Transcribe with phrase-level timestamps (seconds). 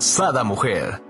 [0.00, 1.02] Sada Mujer.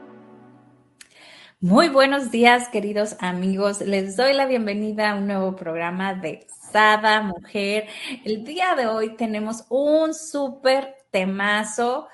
[1.61, 3.81] Muy buenos días, queridos amigos.
[3.83, 7.87] Les doy la bienvenida a un nuevo programa de Sada Mujer.
[8.25, 12.09] El día de hoy tenemos un súper temazo.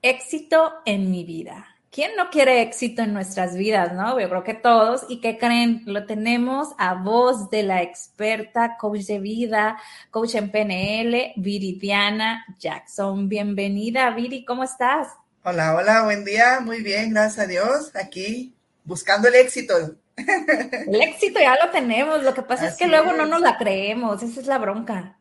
[0.00, 1.75] Éxito en mi vida.
[1.96, 4.20] ¿Quién no quiere éxito en nuestras vidas, no?
[4.20, 5.06] Yo creo que todos.
[5.08, 5.80] ¿Y qué creen?
[5.86, 13.30] Lo tenemos a voz de la experta coach de vida, coach en PNL, Viridiana Jackson.
[13.30, 15.08] Bienvenida, Viri, ¿cómo estás?
[15.42, 16.60] Hola, hola, buen día.
[16.60, 17.96] Muy bien, gracias a Dios.
[17.96, 19.96] Aquí buscando el éxito.
[20.18, 22.22] El éxito ya lo tenemos.
[22.22, 24.22] Lo que pasa es que luego no nos la creemos.
[24.22, 25.16] Esa es la bronca.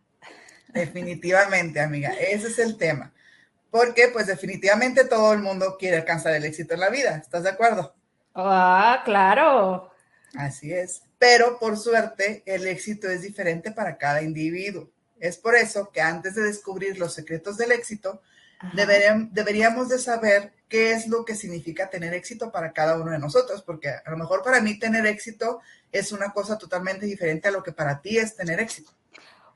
[0.73, 2.09] Definitivamente, amiga.
[2.09, 3.14] Ese es el tema
[3.75, 7.49] porque pues definitivamente todo el mundo quiere alcanzar el éxito en la vida, ¿estás de
[7.49, 7.93] acuerdo?
[8.33, 9.91] Ah, claro.
[10.37, 14.89] Así es, pero por suerte el éxito es diferente para cada individuo.
[15.19, 18.21] Es por eso que antes de descubrir los secretos del éxito,
[18.71, 23.61] deberíamos de saber qué es lo que significa tener éxito para cada uno de nosotros,
[23.61, 25.59] porque a lo mejor para mí tener éxito
[25.91, 28.91] es una cosa totalmente diferente a lo que para ti es tener éxito.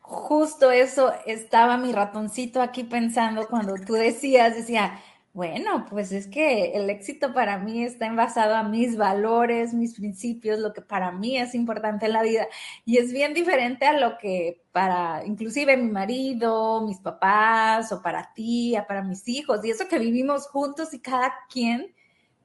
[0.10, 5.00] Justo eso estaba mi ratoncito aquí pensando cuando tú decías, decía,
[5.34, 10.58] bueno, pues es que el éxito para mí está envasado a mis valores, mis principios,
[10.60, 12.48] lo que para mí es importante en la vida.
[12.86, 18.34] Y es bien diferente a lo que para inclusive mi marido, mis papás o para
[18.34, 19.64] ti, para mis hijos.
[19.64, 21.94] Y eso que vivimos juntos y cada quien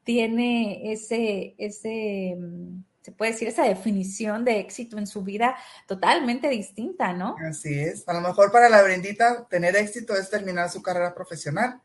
[0.05, 5.57] tiene ese, ese, mm, se puede decir, esa definición de éxito en su vida
[5.87, 7.37] totalmente distinta, ¿no?
[7.47, 8.09] Así es.
[8.09, 11.83] A lo mejor para la Brendita tener éxito es terminar su carrera profesional.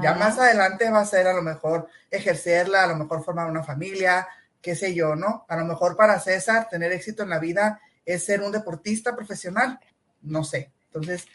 [0.00, 3.62] Ya más adelante va a ser a lo mejor ejercerla, a lo mejor formar una
[3.62, 4.26] familia,
[4.62, 5.44] qué sé yo, ¿no?
[5.46, 9.78] A lo mejor para César tener éxito en la vida es ser un deportista profesional,
[10.22, 10.70] no sé.
[10.86, 11.26] Entonces,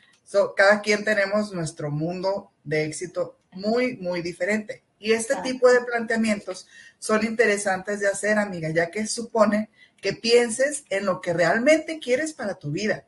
[0.55, 4.81] cada quien tenemos nuestro mundo de éxito muy, muy diferente.
[4.99, 6.67] Y este tipo de planteamientos
[6.99, 9.69] son interesantes de hacer, amiga, ya que supone
[10.01, 13.05] que pienses en lo que realmente quieres para tu vida.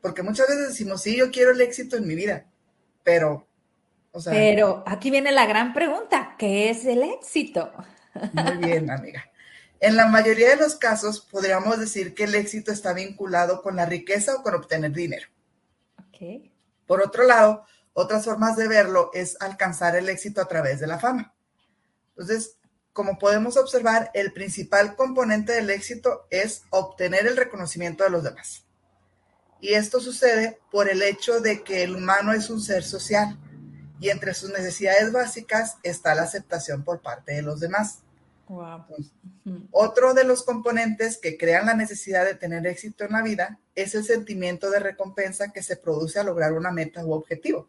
[0.00, 2.46] Porque muchas veces decimos, sí, yo quiero el éxito en mi vida,
[3.02, 3.48] pero,
[4.12, 4.32] o sea...
[4.32, 7.72] Pero aquí viene la gran pregunta, ¿qué es el éxito?
[8.32, 9.24] Muy bien, amiga.
[9.80, 13.86] En la mayoría de los casos podríamos decir que el éxito está vinculado con la
[13.86, 15.28] riqueza o con obtener dinero.
[16.08, 16.52] Okay.
[16.86, 17.64] Por otro lado,
[18.00, 21.34] otras formas de verlo es alcanzar el éxito a través de la fama.
[22.10, 22.56] Entonces,
[22.92, 28.64] como podemos observar, el principal componente del éxito es obtener el reconocimiento de los demás.
[29.60, 33.36] Y esto sucede por el hecho de que el humano es un ser social
[33.98, 38.04] y entre sus necesidades básicas está la aceptación por parte de los demás.
[39.72, 43.96] otro de los componentes que crean la necesidad de tener éxito en la vida es
[43.96, 47.68] el sentimiento de recompensa que se produce al lograr una meta u objetivo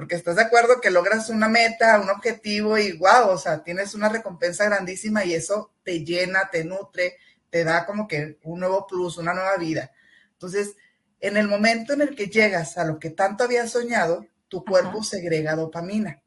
[0.00, 3.94] porque estás de acuerdo que logras una meta, un objetivo y wow, o sea, tienes
[3.94, 7.18] una recompensa grandísima y eso te llena, te nutre,
[7.50, 9.92] te da como que un nuevo plus, una nueva vida.
[10.32, 10.74] Entonces,
[11.20, 15.02] en el momento en el que llegas a lo que tanto habías soñado, tu cuerpo
[15.02, 16.22] segrega dopamina,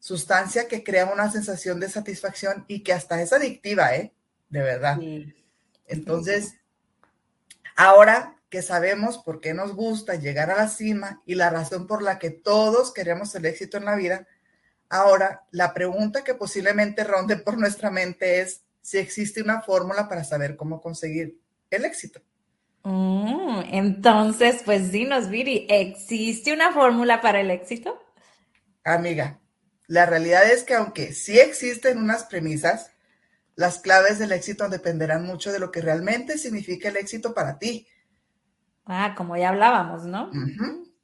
[0.00, 4.12] sustancia que crea una sensación de satisfacción y que hasta es adictiva, ¿eh?
[4.48, 4.98] De verdad.
[5.86, 6.56] Entonces,
[7.76, 12.02] ahora que sabemos por qué nos gusta llegar a la cima y la razón por
[12.02, 14.28] la que todos queremos el éxito en la vida,
[14.90, 20.22] ahora la pregunta que posiblemente ronde por nuestra mente es si existe una fórmula para
[20.22, 21.38] saber cómo conseguir
[21.70, 22.20] el éxito.
[22.82, 28.02] Mm, entonces, pues dinos, Viri, ¿existe una fórmula para el éxito?
[28.84, 29.40] Amiga,
[29.86, 32.90] la realidad es que aunque sí existen unas premisas,
[33.56, 37.88] las claves del éxito dependerán mucho de lo que realmente significa el éxito para ti
[38.84, 40.30] Ah, como ya hablábamos, ¿no?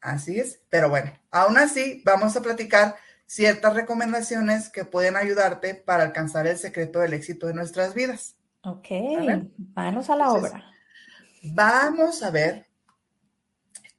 [0.00, 0.60] Así es.
[0.68, 2.96] Pero bueno, aún así vamos a platicar
[3.26, 8.36] ciertas recomendaciones que pueden ayudarte para alcanzar el secreto del éxito de nuestras vidas.
[8.62, 8.88] Ok,
[9.56, 10.64] vamos a la obra.
[11.42, 12.66] Vamos a ver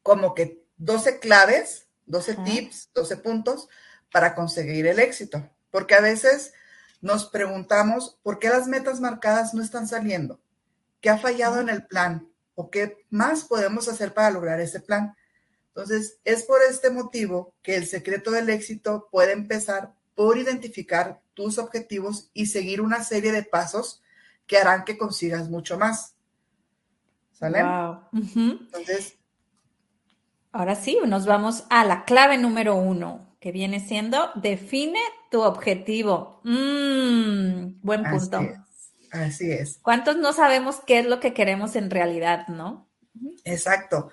[0.03, 3.69] como que 12 claves, 12 tips, 12 puntos
[4.11, 5.49] para conseguir el éxito.
[5.69, 6.53] Porque a veces
[7.01, 10.41] nos preguntamos por qué las metas marcadas no están saliendo,
[11.01, 12.28] qué ha fallado en el plan,
[12.59, 15.15] o qué más podemos hacer para lograr ese plan.
[15.69, 21.57] Entonces, es por este motivo que el secreto del éxito puede empezar por identificar tus
[21.57, 24.03] objetivos y seguir una serie de pasos
[24.45, 26.15] que harán que consigas mucho más.
[27.31, 27.63] ¿Sale?
[27.63, 27.99] Wow.
[28.11, 29.15] Entonces.
[30.51, 34.99] Ahora sí, nos vamos a la clave número uno, que viene siendo define
[35.31, 36.41] tu objetivo.
[36.43, 38.41] Mm, buen punto.
[38.41, 38.68] Es.
[39.11, 39.79] Así es.
[39.81, 42.87] ¿Cuántos no sabemos qué es lo que queremos en realidad, no?
[43.43, 44.09] Exacto.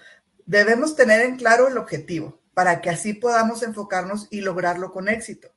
[0.47, 5.49] Debemos tener en claro el objetivo para que así podamos enfocarnos y lograrlo con éxito.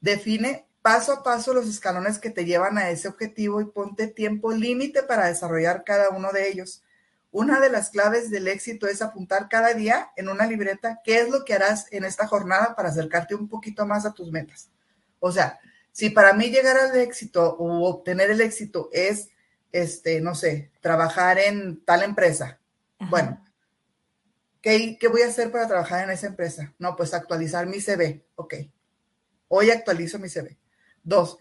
[0.00, 4.52] Define paso a paso los escalones que te llevan a ese objetivo y ponte tiempo
[4.52, 6.82] límite para desarrollar cada uno de ellos.
[7.30, 11.30] Una de las claves del éxito es apuntar cada día en una libreta qué es
[11.30, 14.68] lo que harás en esta jornada para acercarte un poquito más a tus metas.
[15.20, 15.58] O sea,
[15.94, 19.28] si para mí llegar al éxito o obtener el éxito es,
[19.70, 22.58] este, no sé, trabajar en tal empresa,
[22.98, 23.40] bueno,
[24.60, 26.74] ¿qué, ¿qué voy a hacer para trabajar en esa empresa?
[26.80, 28.54] No, pues actualizar mi CV, ok.
[29.46, 30.58] Hoy actualizo mi CV.
[31.04, 31.38] Dos,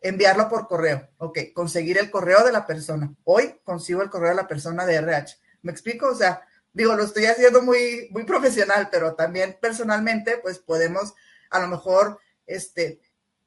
[0.00, 1.08] enviarlo por correo.
[1.18, 3.14] Ok, conseguir el correo de la persona.
[3.22, 5.36] Hoy consigo el correo de la persona de RH.
[5.62, 6.08] ¿Me explico?
[6.08, 6.42] O sea,
[6.72, 11.14] digo, lo estoy haciendo muy, muy profesional, pero también personalmente, pues podemos
[11.50, 12.18] a lo mejor,
[12.48, 13.00] este,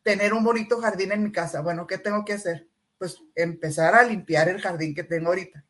[0.04, 1.62] tener un bonito jardín en mi casa.
[1.62, 2.68] Bueno, ¿qué tengo que hacer?
[2.98, 5.63] Pues empezar a limpiar el jardín que tengo ahorita.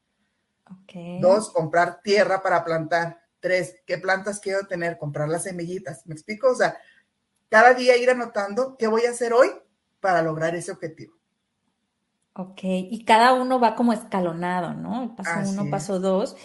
[0.84, 1.20] Okay.
[1.20, 3.20] Dos, comprar tierra para plantar.
[3.40, 4.98] Tres, ¿qué plantas quiero tener?
[4.98, 6.06] Comprar las semillitas.
[6.06, 6.52] ¿Me explico?
[6.52, 6.78] O sea,
[7.50, 9.50] cada día ir anotando qué voy a hacer hoy
[10.00, 11.14] para lograr ese objetivo.
[12.34, 15.16] Ok, y cada uno va como escalonado, ¿no?
[15.16, 16.38] Paso uno, paso dos.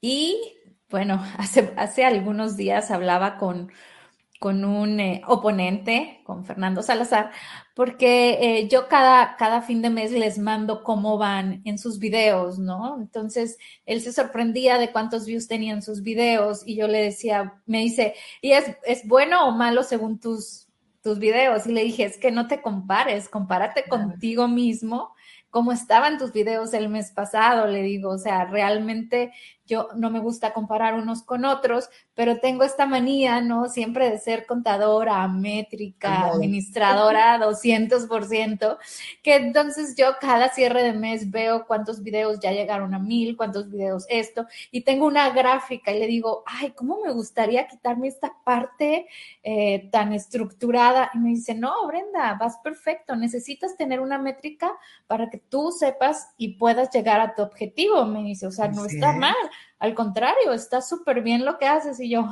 [0.00, 0.56] Y
[0.90, 3.70] bueno, hace, hace algunos días hablaba con,
[4.38, 7.30] con un eh, oponente, con Fernando Salazar,
[7.74, 12.58] porque eh, yo cada, cada fin de mes les mando cómo van en sus videos,
[12.58, 12.98] ¿no?
[13.00, 17.80] Entonces, él se sorprendía de cuántos views tenían sus videos y yo le decía, me
[17.80, 20.68] dice, ¿y es, es bueno o malo según tus,
[21.02, 21.66] tus videos?
[21.66, 25.14] Y le dije, es que no te compares, compárate contigo mismo
[25.56, 29.32] cómo estaban tus videos el mes pasado, le digo, o sea, realmente
[29.66, 33.68] yo no me gusta comparar unos con otros, pero tengo esta manía, ¿no?
[33.68, 38.78] Siempre de ser contadora, métrica, administradora, 200%,
[39.22, 43.70] que entonces yo cada cierre de mes veo cuántos videos ya llegaron a mil, cuántos
[43.70, 48.32] videos esto, y tengo una gráfica y le digo, ay, ¿cómo me gustaría quitarme esta
[48.44, 49.06] parte
[49.42, 51.10] eh, tan estructurada?
[51.12, 54.72] Y me dice, no, Brenda, vas perfecto, necesitas tener una métrica
[55.06, 58.84] para que tú sepas y puedas llegar a tu objetivo, me dice, o sea, no
[58.84, 59.34] está mal
[59.78, 62.00] al contrario, está súper bien lo que haces.
[62.00, 62.28] Y yo,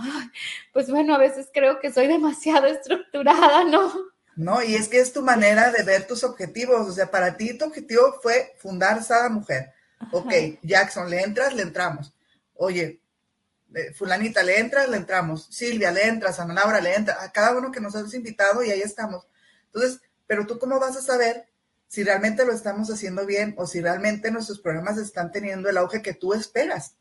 [0.73, 3.93] pues bueno, a veces creo que soy demasiado estructurada, ¿no?
[4.37, 6.89] No, y es que es tu manera de ver tus objetivos.
[6.89, 9.73] O sea, para ti tu objetivo fue fundar Sada Mujer.
[10.13, 10.33] Ok,
[10.63, 11.55] Jackson, ¿le entras?
[11.55, 12.13] Le entramos.
[12.55, 13.01] Oye,
[13.75, 14.89] eh, fulanita, ¿le entras?
[14.89, 15.47] Le entramos.
[15.51, 16.41] Silvia, ¿le entras?
[16.41, 17.23] Ana Laura, ¿le entra?
[17.23, 19.27] A cada uno que nos has invitado y ahí estamos.
[19.67, 21.47] Entonces, pero tú cómo vas a saber
[21.89, 26.03] si realmente lo estamos haciendo bien o si realmente nuestros programas están teniendo el auge
[26.03, 26.97] que tú esperas.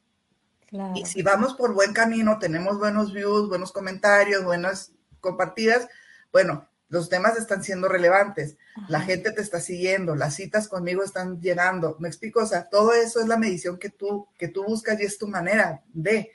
[0.95, 5.87] Y si vamos por buen camino, tenemos buenos views, buenos comentarios, buenas compartidas,
[6.31, 11.39] bueno, los temas están siendo relevantes, la gente te está siguiendo, las citas conmigo están
[11.41, 14.99] llegando, me explico, o sea, todo eso es la medición que tú, que tú buscas
[14.99, 16.31] y es tu manera de.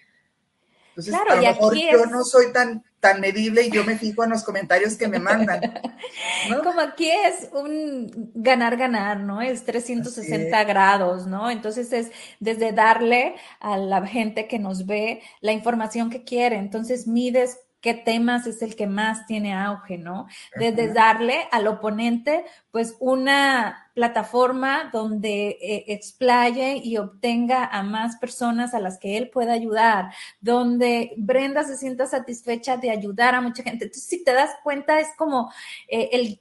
[0.90, 4.30] Entonces, a lo mejor yo no soy tan, tan medible y yo me fijo en
[4.30, 5.60] los comentarios que me mandan.
[6.64, 9.40] Como aquí es un ganar-ganar, ¿no?
[9.40, 11.50] Es 360 grados, ¿no?
[11.50, 16.56] Entonces es desde darle a la gente que nos ve la información que quiere.
[16.56, 20.26] Entonces mides qué temas es el que más tiene auge, ¿no?
[20.56, 28.74] Desde darle al oponente, pues, una plataforma donde eh, explaye y obtenga a más personas
[28.74, 33.62] a las que él pueda ayudar, donde Brenda se sienta satisfecha de ayudar a mucha
[33.62, 33.84] gente.
[33.84, 35.52] Entonces, si te das cuenta, es como
[35.88, 36.40] eh, el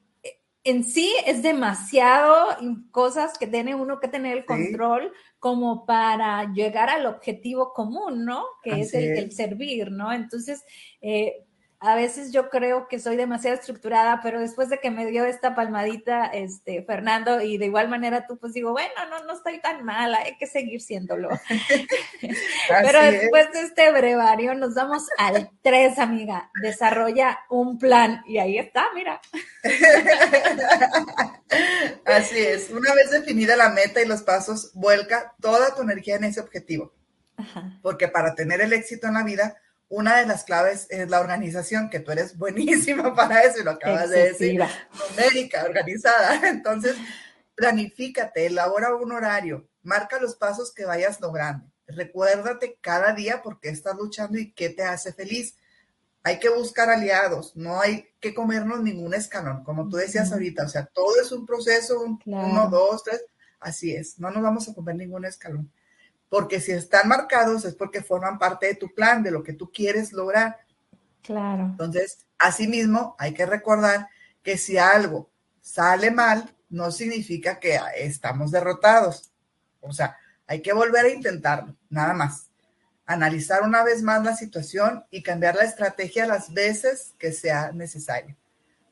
[0.70, 2.58] en sí es demasiado
[2.92, 8.44] cosas que tiene uno que tener el control como para llegar al objetivo común, ¿no?
[8.64, 10.12] Que es el, servir, ¿no?
[10.12, 10.66] Entonces,
[11.00, 11.47] eh,
[11.80, 15.54] a veces yo creo que soy demasiado estructurada, pero después de que me dio esta
[15.54, 19.86] palmadita, este, Fernando, y de igual manera tú, pues digo, bueno, no, no estoy tan
[19.86, 21.30] mala, hay que seguir siéndolo.
[22.68, 28.58] pero después de este brevario nos vamos al 3, amiga, desarrolla un plan, y ahí
[28.58, 29.22] está, mira.
[32.06, 36.24] Así es, una vez definida la meta y los pasos, vuelca toda tu energía en
[36.24, 36.94] ese objetivo.
[37.84, 39.58] Porque para tener el éxito en la vida,
[39.90, 43.72] una de las claves es la organización, que tú eres buenísima para eso y lo
[43.72, 44.62] acabas de decir,
[45.10, 46.42] numérica, organizada.
[46.50, 46.96] Entonces,
[47.56, 51.72] planifícate, elabora un horario, marca los pasos que vayas logrando.
[51.88, 55.56] Recuérdate cada día por qué estás luchando y qué te hace feliz.
[56.24, 60.70] hay que buscar aliados, no hay que comernos ningún escalón, como tú decías ahorita, o
[60.70, 63.24] sea, todo es un proceso, un, uno, dos, tres,
[63.62, 65.72] así es, no nos vamos a comer ningún escalón,
[66.30, 69.72] porque si están marcados es porque forman parte de tu plan, de lo que tú
[69.72, 70.58] quieres lograr.
[71.22, 71.64] Claro.
[71.64, 74.10] Entonces, asimismo, hay que recordar
[74.44, 75.30] que si algo
[75.62, 79.32] sale mal, no significa que estamos derrotados,
[79.80, 82.48] o sea, hay que volver a intentarlo, nada más
[83.08, 88.36] analizar una vez más la situación y cambiar la estrategia las veces que sea necesario.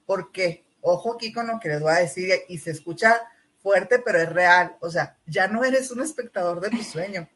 [0.06, 3.22] Porque, ojo aquí con lo que les voy a decir y se escucha
[3.66, 4.78] fuerte, pero es real.
[4.80, 7.28] O sea, ya no eres un espectador de tu sueño,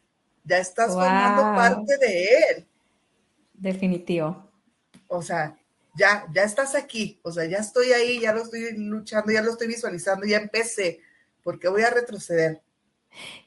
[0.43, 2.67] ya estás formando parte de él.
[3.51, 4.47] Definitivo.
[5.07, 5.57] O sea,
[5.95, 9.49] ya, ya estás aquí, o sea, ya estoy ahí, ya lo estoy luchando, ya lo
[9.49, 11.01] estoy visualizando, ya empecé,
[11.43, 12.61] porque voy a retroceder.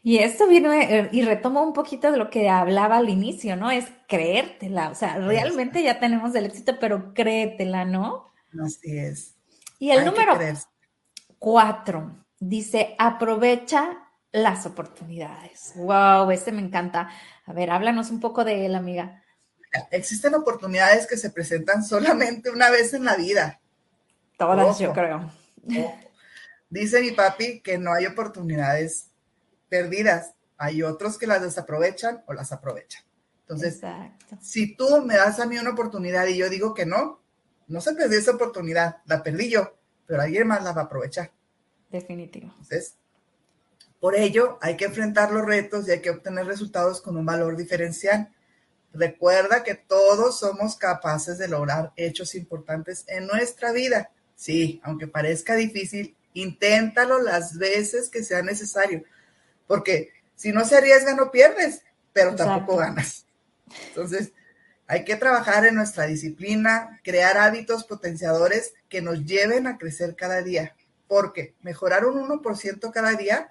[0.02, 3.70] Y esto viene y retomo un poquito de lo que hablaba al inicio, ¿no?
[3.70, 8.32] Es creértela, o sea, realmente ya tenemos el éxito, pero créetela, ¿no?
[8.60, 9.36] Así es.
[9.78, 10.36] Y el número
[11.38, 15.72] cuatro dice, aprovecha las oportunidades.
[15.76, 17.10] Wow, este me encanta.
[17.46, 19.22] A ver, háblanos un poco de él, amiga.
[19.90, 23.60] Existen oportunidades que se presentan solamente una vez en la vida.
[24.36, 25.30] Todas, yo creo.
[26.68, 29.10] Dice mi papi que no hay oportunidades
[29.68, 30.34] perdidas.
[30.58, 33.04] Hay otros que las desaprovechan o las aprovechan.
[33.40, 33.80] Entonces,
[34.40, 37.22] si tú me das a mí una oportunidad y yo digo que no,
[37.68, 41.30] no se perdió esa oportunidad, la perdí yo, pero alguien más la va a aprovechar.
[41.92, 42.46] Definitivo.
[42.46, 42.94] Entonces,
[44.00, 47.56] por ello hay que enfrentar los retos y hay que obtener resultados con un valor
[47.56, 48.32] diferencial.
[48.92, 54.10] Recuerda que todos somos capaces de lograr hechos importantes en nuestra vida.
[54.34, 59.04] Sí, aunque parezca difícil, inténtalo las veces que sea necesario
[59.72, 61.82] porque si no se arriesga no pierdes,
[62.12, 63.24] pero tampoco ganas.
[63.88, 64.32] Entonces,
[64.86, 70.42] hay que trabajar en nuestra disciplina, crear hábitos potenciadores que nos lleven a crecer cada
[70.42, 70.76] día,
[71.12, 73.50] porque mejorar un 1% cada día,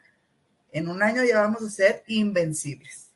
[0.71, 3.11] en un año ya vamos a ser invencibles.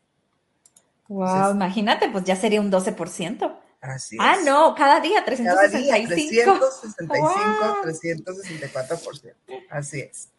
[1.07, 3.59] Wow, imagínate, pues ya sería un 12%.
[3.81, 5.55] Así ah, no, cada día 365.
[5.55, 9.33] Cada día 365, 364%.
[9.71, 10.29] Así es.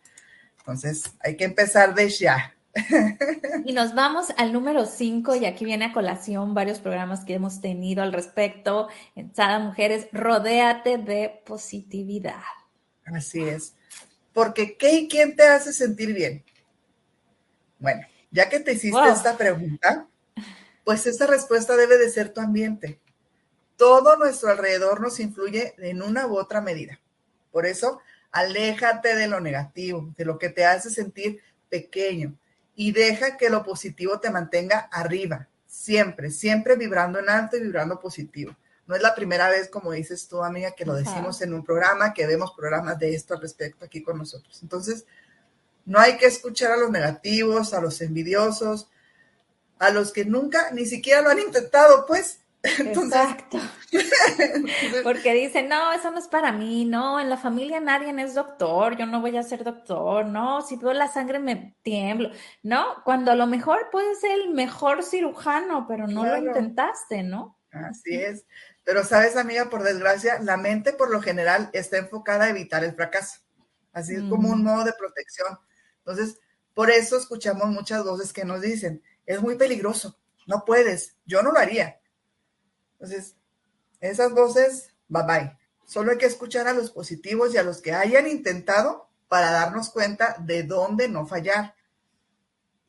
[0.59, 2.55] Entonces, hay que empezar de ya.
[3.65, 7.61] Y nos vamos al número 5 y aquí viene a colación varios programas que hemos
[7.61, 8.87] tenido al respecto
[9.17, 12.45] en Sada Mujeres, rodéate de positividad.
[13.05, 13.76] Así es.
[14.37, 16.45] Porque ¿qué y quién te hace sentir bien?
[17.79, 20.07] Bueno, ya que te hiciste esta pregunta,
[20.85, 23.01] pues esta respuesta debe de ser tu ambiente.
[23.77, 27.01] Todo nuestro alrededor nos influye en una u otra medida.
[27.51, 28.03] Por eso,
[28.37, 31.41] Aléjate de lo negativo, de lo que te hace sentir
[31.71, 32.37] pequeño
[32.75, 37.99] y deja que lo positivo te mantenga arriba, siempre, siempre vibrando en alto y vibrando
[37.99, 38.55] positivo.
[38.87, 42.15] No es la primera vez, como dices tú, amiga, que lo decimos en un programa,
[42.15, 44.63] que vemos programas de esto al respecto aquí con nosotros.
[44.63, 45.07] Entonces,
[45.85, 48.89] no hay que escuchar a los negativos, a los envidiosos,
[49.79, 52.41] a los que nunca ni siquiera lo han intentado, pues,
[52.79, 53.59] Exacto.
[55.05, 58.97] Porque dicen, no, eso no es para mí, no, en la familia nadie es doctor,
[58.97, 62.31] yo no voy a ser doctor, no, si veo la sangre me tiemblo,
[62.63, 67.59] no, cuando a lo mejor puedes ser el mejor cirujano, pero no lo intentaste, ¿no?
[67.71, 68.45] Así es.
[68.87, 72.95] Pero sabes, amiga, por desgracia, la mente por lo general está enfocada a evitar el
[72.95, 73.41] fracaso.
[73.93, 74.65] Así es como un mm.
[74.65, 75.59] modo de protección.
[75.99, 76.39] Entonces,
[76.73, 81.53] por eso escuchamos muchas voces que nos dicen, es muy peligroso, no puedes, yo no
[81.53, 82.01] lo haría
[82.99, 83.37] entonces,
[84.01, 85.59] esas voces, bye bye.
[85.85, 89.91] Solo hay que escuchar a los positivos y a los que hayan intentado para darnos
[89.91, 91.75] cuenta de dónde no fallar.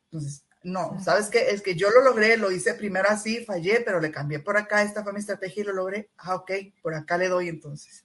[0.04, 1.50] Entonces, no, ¿sabes qué?
[1.50, 4.82] Es que yo lo logré, lo hice primero así, fallé, pero le cambié por acá,
[4.82, 6.10] esta fue mi estrategia y lo logré.
[6.18, 6.50] Ah, ok,
[6.82, 8.04] por acá le doy entonces.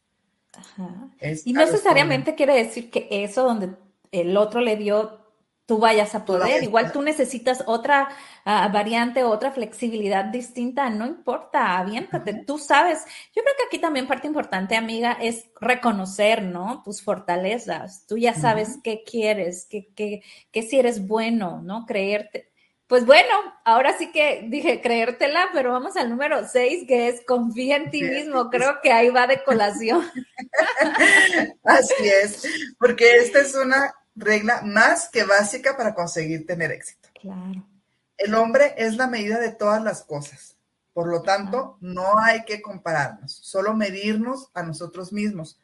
[0.55, 1.09] Ajá.
[1.45, 3.75] y no necesariamente quiere decir que eso donde
[4.11, 5.22] el otro le dio
[5.65, 6.63] tú vayas a poder.
[6.63, 8.09] Igual tú necesitas otra
[8.45, 13.05] uh, variante, otra flexibilidad distinta, no importa, aviéntate, tú sabes.
[13.35, 16.81] Yo creo que aquí también parte importante, amiga, es reconocer, ¿no?
[16.83, 18.05] Tus fortalezas.
[18.07, 21.85] Tú ya sabes qué quieres, qué, qué, qué si eres bueno, ¿no?
[21.85, 22.49] Creerte.
[22.85, 27.77] Pues bueno, ahora sí que dije creértela, pero vamos al número seis, que es confía
[27.77, 28.49] en ti mismo.
[28.49, 30.03] Creo que ahí va de colación.
[31.63, 32.45] Así es,
[32.77, 37.09] porque esta es una regla más que básica para conseguir tener éxito.
[37.19, 37.67] Claro.
[38.17, 40.57] El hombre es la medida de todas las cosas.
[40.93, 45.59] Por lo tanto, no hay que compararnos, solo medirnos a nosotros mismos,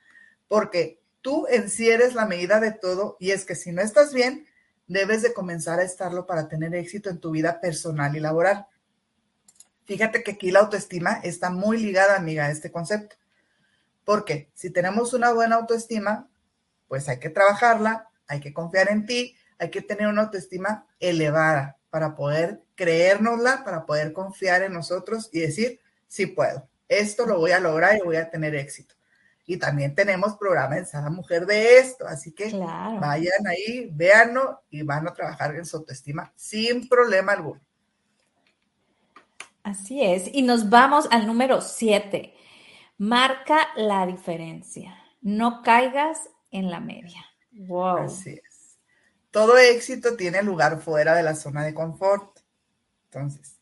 [0.47, 4.13] porque tú en sí eres la medida de todo y es que si no estás
[4.13, 4.47] bien,
[4.87, 8.65] debes de comenzar a estarlo para tener éxito en tu vida personal y laboral.
[9.85, 13.15] Fíjate que aquí la autoestima está muy ligada, amiga, a este concepto.
[14.03, 16.27] Porque si tenemos una buena autoestima,
[16.87, 21.77] pues hay que trabajarla, hay que confiar en ti, hay que tener una autoestima elevada
[21.89, 27.51] para poder creérnosla, para poder confiar en nosotros y decir, sí puedo, esto lo voy
[27.51, 28.95] a lograr y voy a tener éxito.
[29.45, 34.83] Y también tenemos programa en Sada Mujer de esto, así que vayan ahí, véanlo y
[34.83, 37.59] van a trabajar en su autoestima sin problema alguno.
[39.63, 42.35] Así es, y nos vamos al número siete.
[42.97, 44.95] Marca la diferencia.
[45.21, 47.28] No caigas en la media.
[47.67, 48.05] Wow.
[48.05, 48.77] Así es.
[49.31, 52.39] Todo éxito tiene lugar fuera de la zona de confort.
[53.05, 53.57] Entonces,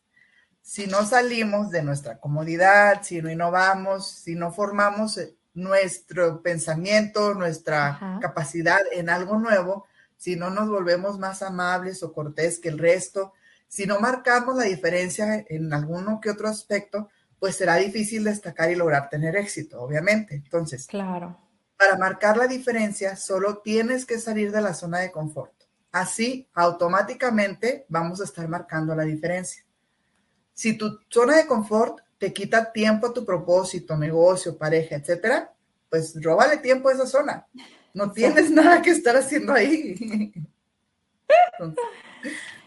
[0.62, 7.34] si no salimos de nuestra comodidad, si no innovamos, si no formamos eh, nuestro pensamiento,
[7.34, 9.86] nuestra capacidad en algo nuevo,
[10.16, 13.32] si no nos volvemos más amables o cortés que el resto,
[13.66, 18.76] si no marcamos la diferencia en alguno que otro aspecto, pues será difícil destacar y
[18.76, 20.34] lograr tener éxito, obviamente.
[20.34, 21.47] Entonces, claro.
[21.78, 25.52] Para marcar la diferencia, solo tienes que salir de la zona de confort.
[25.92, 29.64] Así, automáticamente vamos a estar marcando la diferencia.
[30.52, 35.54] Si tu zona de confort te quita tiempo a tu propósito, negocio, pareja, etcétera,
[35.88, 37.46] pues róbale tiempo a esa zona.
[37.94, 39.94] No tienes nada que estar haciendo ahí.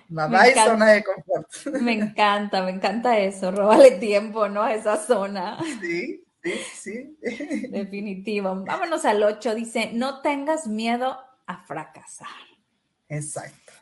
[0.08, 1.82] Bye zona de confort.
[1.82, 3.51] Me encanta, me encanta eso.
[3.51, 4.63] Róbale tiempo, ¿no?
[4.63, 5.58] A esa zona.
[5.82, 7.67] Sí, sí, sí.
[7.69, 8.63] Definitivo.
[8.65, 9.55] Vámonos al 8.
[9.55, 11.17] Dice, no tengas miedo
[11.48, 12.27] a fracasar.
[13.10, 13.74] Exacto.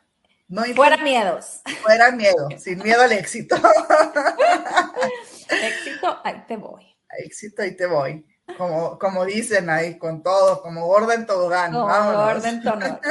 [0.75, 1.61] fuera miedos.
[1.81, 3.55] Fuera miedo, sin miedo al éxito.
[5.49, 6.85] éxito, ahí te voy.
[7.19, 8.25] Éxito, ahí te voy.
[8.57, 11.71] Como, como dicen ahí, con todo, como gorda en tobogán.
[11.71, 12.61] Como gorda en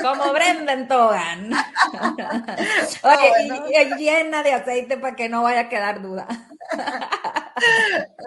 [0.03, 1.51] como Brenda en tobogán.
[3.03, 3.33] Oye,
[3.71, 6.27] y, llena de aceite para que no vaya a quedar duda.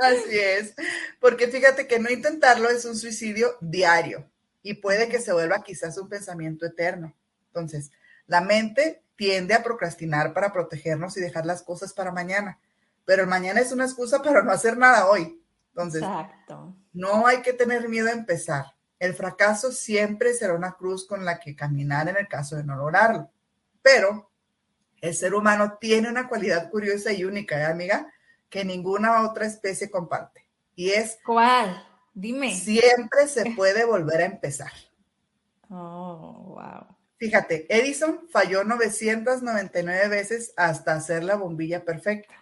[0.01, 0.73] Así es,
[1.19, 4.29] porque fíjate que no intentarlo es un suicidio diario
[4.63, 7.15] y puede que se vuelva quizás un pensamiento eterno.
[7.47, 7.91] Entonces,
[8.27, 12.59] la mente tiende a procrastinar para protegernos y dejar las cosas para mañana,
[13.05, 15.41] pero el mañana es una excusa para no hacer nada hoy.
[15.69, 16.03] Entonces,
[16.93, 18.65] no hay que tener miedo a empezar.
[18.99, 22.75] El fracaso siempre será una cruz con la que caminar en el caso de no
[22.75, 23.31] lograrlo.
[23.81, 24.29] Pero
[25.01, 28.13] el ser humano tiene una cualidad curiosa y única, ¿eh, amiga,
[28.51, 30.45] que ninguna otra especie comparte.
[30.75, 31.17] Y es...
[31.25, 31.83] ¿Cuál?
[32.13, 32.53] Dime.
[32.53, 34.71] Siempre se puede volver a empezar.
[35.69, 36.95] Oh, wow.
[37.17, 42.35] Fíjate, Edison falló 999 veces hasta hacer la bombilla perfecta.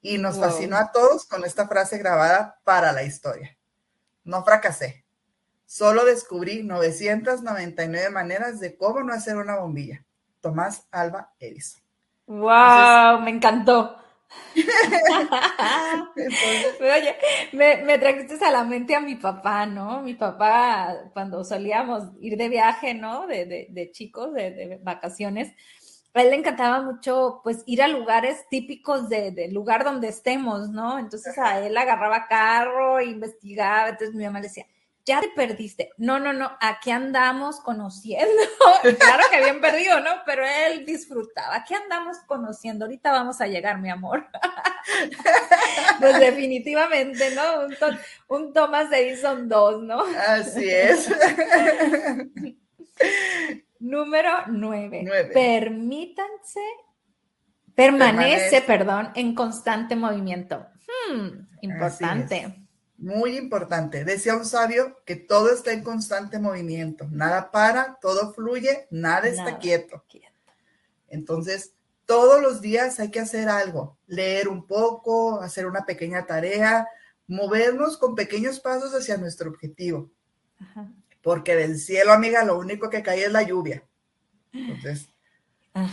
[0.00, 3.58] Y nos fascinó a todos con esta frase grabada para la historia.
[4.22, 5.04] No fracasé.
[5.64, 10.04] Solo descubrí 999 maneras de cómo no hacer una bombilla.
[10.40, 11.82] Tomás Alba Edison.
[12.26, 13.20] ¡Wow!
[13.22, 13.96] me encantó.
[16.80, 17.16] Oye,
[17.52, 20.02] me, me, trajiste a la mente a mi papá, ¿no?
[20.02, 23.26] Mi papá, cuando solíamos ir de viaje, ¿no?
[23.26, 25.52] De, de, de chicos, de, de, vacaciones,
[26.14, 30.98] a él le encantaba mucho, pues, ir a lugares típicos del lugar donde estemos, ¿no?
[30.98, 34.66] Entonces a él agarraba carro, investigaba, entonces mi mamá le decía,
[35.06, 35.90] ya te perdiste.
[35.96, 38.42] No, no, no, aquí andamos conociendo.
[38.98, 40.10] claro que bien perdido, ¿no?
[40.26, 41.54] Pero él disfrutaba.
[41.54, 42.84] Aquí andamos conociendo.
[42.84, 44.26] Ahorita vamos a llegar, mi amor.
[46.00, 47.42] pues definitivamente, ¿no?
[48.28, 50.02] Un, Thomas Edison 2, ¿no?
[50.26, 51.08] Así es.
[53.78, 55.30] Número 9.
[55.32, 56.60] Permítanse,
[57.76, 60.66] permanece, perdón, en constante movimiento.
[61.08, 62.65] Hmm, importante.
[62.98, 64.04] Muy importante.
[64.04, 67.06] Decía un sabio que todo está en constante movimiento.
[67.10, 70.02] Nada para, todo fluye, nada, está quieto.
[71.08, 71.72] Entonces,
[72.06, 73.98] todos los días hay que hacer algo.
[74.06, 76.88] Leer un poco, hacer una pequeña tarea,
[77.26, 80.10] movernos con pequeños pasos hacia nuestro objetivo.
[81.22, 83.82] Porque del cielo, amiga, lo único que cae es la lluvia.
[84.52, 85.08] Entonces,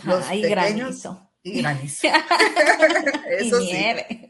[0.05, 1.07] los pequeños,
[1.43, 2.07] y granizo.
[3.29, 4.29] Eso y nieve.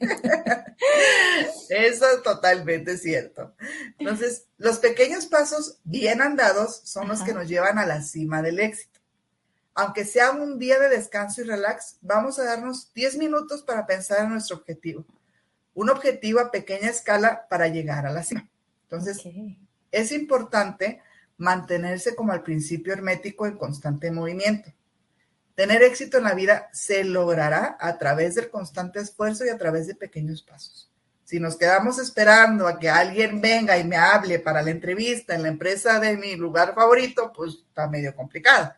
[1.70, 3.54] Eso es totalmente cierto.
[4.00, 8.60] Entonces, los pequeños pasos bien andados son los que nos llevan a la cima del
[8.60, 9.00] éxito.
[9.76, 14.24] Aunque sea un día de descanso y relax, vamos a darnos 10 minutos para pensar
[14.24, 15.06] en nuestro objetivo.
[15.76, 18.50] Un objetivo a pequeña escala para llegar a la cima.
[18.84, 19.22] Entonces,
[19.92, 21.02] es importante
[21.38, 24.72] mantenerse como al principio hermético en constante movimiento
[25.56, 29.88] Tener éxito en la vida se logrará a través del constante esfuerzo y a través
[29.88, 30.90] de pequeños pasos.
[31.24, 35.44] Si nos quedamos esperando a que alguien venga y me hable para la entrevista en
[35.44, 38.74] la empresa de mi lugar favorito, pues está medio complicado,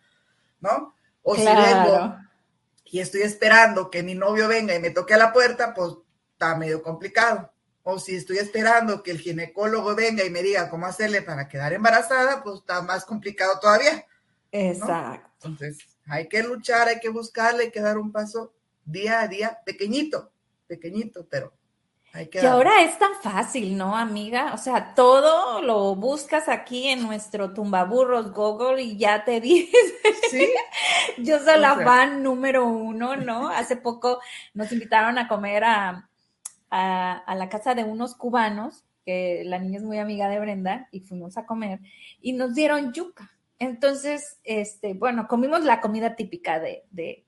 [0.60, 0.94] ¿no?
[1.24, 2.16] O si vengo
[2.86, 5.96] y estoy esperando que mi novio venga y me toque a la puerta, pues
[6.32, 7.52] está medio complicado.
[7.84, 11.74] O si estoy esperando que el ginecólogo venga y me diga cómo hacerle para quedar
[11.74, 14.06] embarazada, pues está más complicado todavía.
[14.52, 15.30] Exacto.
[15.44, 18.54] Entonces, hay que luchar, hay que buscarle, hay que dar un paso
[18.86, 20.32] día a día, pequeñito,
[20.68, 21.54] pequeñito, pero
[22.14, 22.42] hay que...
[22.42, 24.54] Y ahora es tan fácil, ¿no, amiga?
[24.54, 29.76] O sea, todo lo buscas aquí en nuestro tumbaburros Google y ya te dice.
[30.30, 30.48] Sí.
[31.18, 33.50] Yo soy la fan número uno, ¿no?
[33.50, 34.20] Hace poco
[34.54, 36.10] nos invitaron a comer a,
[36.70, 41.02] a la casa de unos cubanos, que la niña es muy amiga de Brenda, y
[41.02, 41.80] fuimos a comer,
[42.22, 43.35] y nos dieron yuca.
[43.60, 47.26] Entonces, este, bueno, comimos la comida típica de, de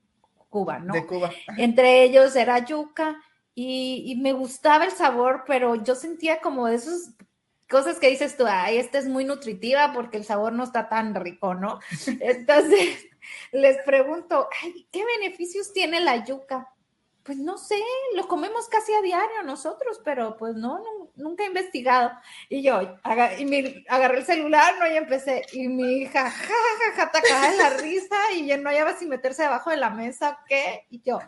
[0.48, 0.94] Cuba, ¿no?
[0.94, 1.30] De Cuba.
[1.56, 3.18] Entre ellos era yuca
[3.60, 7.14] y, me gustaba el sabor, pero yo sentía como de esas
[7.68, 11.14] cosas que dices tú, ay, esta es muy nutritiva porque el sabor no está tan
[11.14, 11.80] rico, ¿no?
[12.20, 13.08] Entonces,
[13.50, 16.72] les pregunto, ay, ¿qué beneficios tiene la yuca?
[17.24, 17.76] Pues no sé,
[18.14, 20.80] lo comemos casi a diario nosotros, pero pues no,
[21.18, 22.12] nunca he investigado.
[22.48, 22.80] Y yo
[23.38, 24.86] y me, agarré el celular, ¿no?
[24.86, 26.54] Y empecé, y mi hija, ja,
[26.96, 30.46] ja, ja, la risa, y yo no hallaba si meterse debajo de la mesa o
[30.48, 30.86] qué.
[30.90, 31.20] Y yo,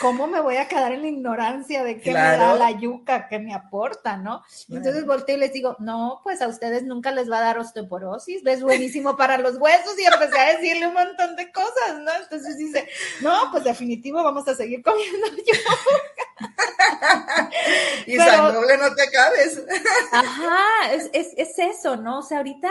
[0.00, 3.38] ¿cómo me voy a quedar en la ignorancia de qué me da la yuca, que
[3.38, 4.42] me aporta, ¿no?
[4.68, 8.42] Entonces volteé y les digo, no, pues a ustedes nunca les va a dar osteoporosis,
[8.44, 12.10] es buenísimo para los huesos, y empecé a decirle un montón de cosas, ¿no?
[12.22, 12.88] Entonces dice,
[13.20, 15.26] no, pues definitivo vamos a seguir comiendo
[18.06, 19.62] y Pero, no te acabes.
[20.12, 22.20] Ajá, es, es, eso, ¿no?
[22.20, 22.70] O sea, ahorita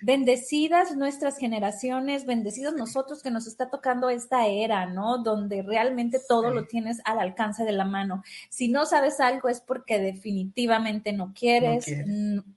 [0.00, 5.18] bendecidas nuestras generaciones, bendecidos nosotros que nos está tocando esta era, ¿no?
[5.18, 8.22] Donde realmente todo lo tienes al alcance de la mano.
[8.48, 11.86] Si no sabes algo es porque definitivamente no quieres,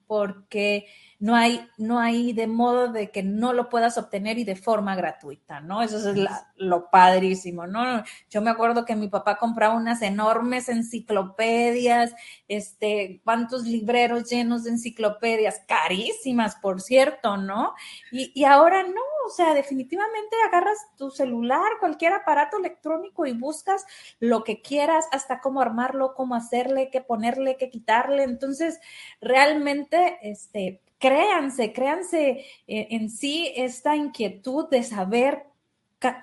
[0.08, 0.88] porque
[1.20, 4.96] no hay, no hay de modo de que no lo puedas obtener y de forma
[4.96, 5.82] gratuita, ¿no?
[5.82, 6.18] Eso es
[6.58, 8.04] lo padrísimo, ¿no?
[8.30, 12.14] Yo me acuerdo que mi papá compraba unas enormes enciclopedias,
[12.48, 17.74] este, cuántos libreros llenos de enciclopedias, carísimas, por cierto, ¿no?
[18.12, 23.86] Y, y ahora no, o sea, definitivamente agarras tu celular, cualquier aparato electrónico y buscas
[24.20, 28.22] lo que quieras, hasta cómo armarlo, cómo hacerle, qué ponerle, qué quitarle.
[28.24, 28.80] Entonces,
[29.20, 35.46] realmente, este, créanse, créanse eh, en sí esta inquietud de saber,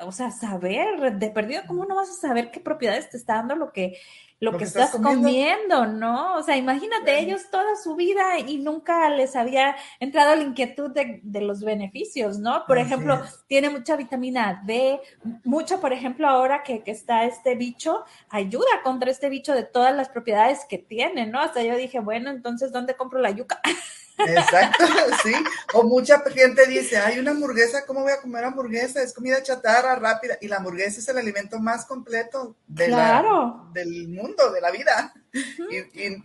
[0.01, 3.57] o sea, saber, de perdido, ¿cómo no vas a saber qué propiedades te está dando
[3.57, 3.99] lo que,
[4.41, 5.87] lo, que, estás, comiendo?
[5.87, 6.37] ¿no?
[6.37, 11.41] O sea, imagínate ellos toda su vida y nunca les había entrado la inquietud de,
[11.41, 12.65] los beneficios, ¿no?
[12.67, 15.01] Por ejemplo, tiene mucha vitamina D,
[15.45, 19.95] mucho, por ejemplo, ahora que, que, está este bicho, ayuda contra este bicho de todas
[19.95, 21.41] las propiedades que tiene, ¿no?
[21.41, 23.61] Hasta yo dije, bueno, entonces, ¿dónde compro la yuca?
[24.18, 24.85] Exacto,
[25.22, 25.33] sí.
[25.72, 29.03] O mucha gente dice, hay una hamburguesa, ¿cómo voy a comer hamburguesa?
[29.03, 30.38] Es comida chatarra, rápida.
[30.40, 32.94] Y la hamburguesa es el alimento más completo de
[33.72, 35.12] del mundo, de la vida.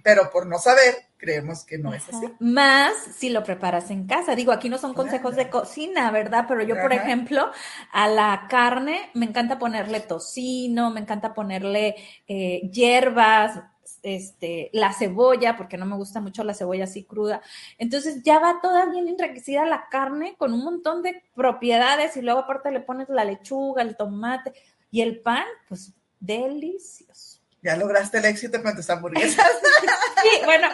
[0.04, 2.34] pero por no saber, creemos que no es así.
[2.39, 4.36] Más si lo preparas en casa.
[4.36, 6.45] Digo, aquí no son consejos de cocina, ¿verdad?
[6.47, 7.52] Pero yo, por ejemplo,
[7.91, 11.95] a la carne me encanta ponerle tocino, me encanta ponerle
[12.28, 13.60] eh, hierbas,
[14.04, 17.42] este, la cebolla, porque no me gusta mucho la cebolla así cruda.
[17.78, 22.40] Entonces ya va toda bien enriquecida la carne con un montón de propiedades y luego
[22.40, 24.54] aparte le pones la lechuga, el tomate
[24.92, 27.40] y el pan, pues delicioso.
[27.62, 29.46] Ya lograste el éxito con tus hamburguesas.
[30.22, 30.68] sí, bueno,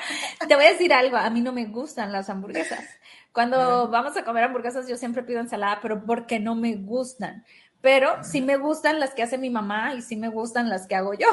[0.47, 2.83] te voy a decir algo, a mí no me gustan las hamburguesas.
[3.31, 7.43] Cuando vamos a comer hamburguesas yo siempre pido ensalada, pero porque no me gustan.
[7.81, 10.95] Pero sí me gustan las que hace mi mamá y sí me gustan las que
[10.95, 11.27] hago yo.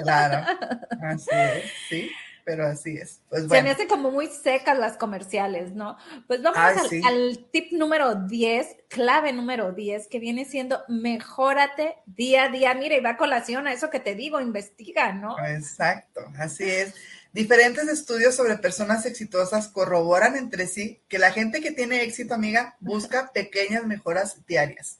[0.00, 0.46] Claro,
[1.02, 2.10] así es, sí,
[2.44, 3.20] pero así es.
[3.28, 5.96] Pues Se me hacen como muy secas las comerciales, ¿no?
[6.26, 6.58] Pues vamos
[7.04, 12.74] al, tip número 10, clave número 10, que viene siendo mejórate día a día.
[12.74, 15.36] Mira, y va a colación a eso que te digo, investiga, ¿no?
[15.46, 16.94] Exacto, así es.
[17.32, 22.76] Diferentes estudios sobre personas exitosas corroboran entre sí que la gente que tiene éxito, amiga,
[22.80, 24.98] busca pequeñas mejoras diarias.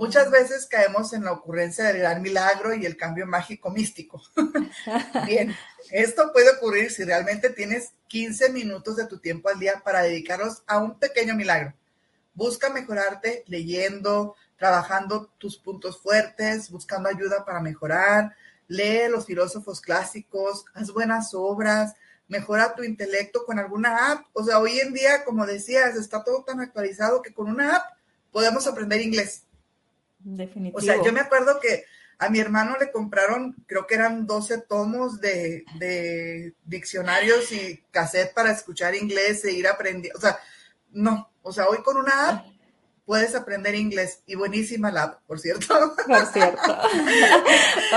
[0.00, 4.22] Muchas veces caemos en la ocurrencia del gran milagro y el cambio mágico místico.
[5.26, 5.54] Bien,
[5.90, 10.62] esto puede ocurrir si realmente tienes 15 minutos de tu tiempo al día para dedicarlos
[10.66, 11.74] a un pequeño milagro.
[12.32, 18.34] Busca mejorarte leyendo, trabajando tus puntos fuertes, buscando ayuda para mejorar.
[18.68, 21.92] Lee los filósofos clásicos, haz buenas obras,
[22.26, 24.24] mejora tu intelecto con alguna app.
[24.32, 27.84] O sea, hoy en día, como decías, está todo tan actualizado que con una app
[28.32, 29.44] podemos aprender inglés
[30.22, 30.78] Definitivo.
[30.78, 31.84] O sea, yo me acuerdo que
[32.20, 35.64] a mi hermano le compraron, creo que eran 12 tomos de,
[36.64, 40.18] diccionarios y cassette para escuchar inglés e ir aprendiendo.
[40.18, 40.38] O sea,
[40.90, 42.46] no, o sea, hoy con una app
[43.06, 45.74] puedes aprender inglés y buenísima la app, por cierto.
[46.06, 46.78] Por cierto.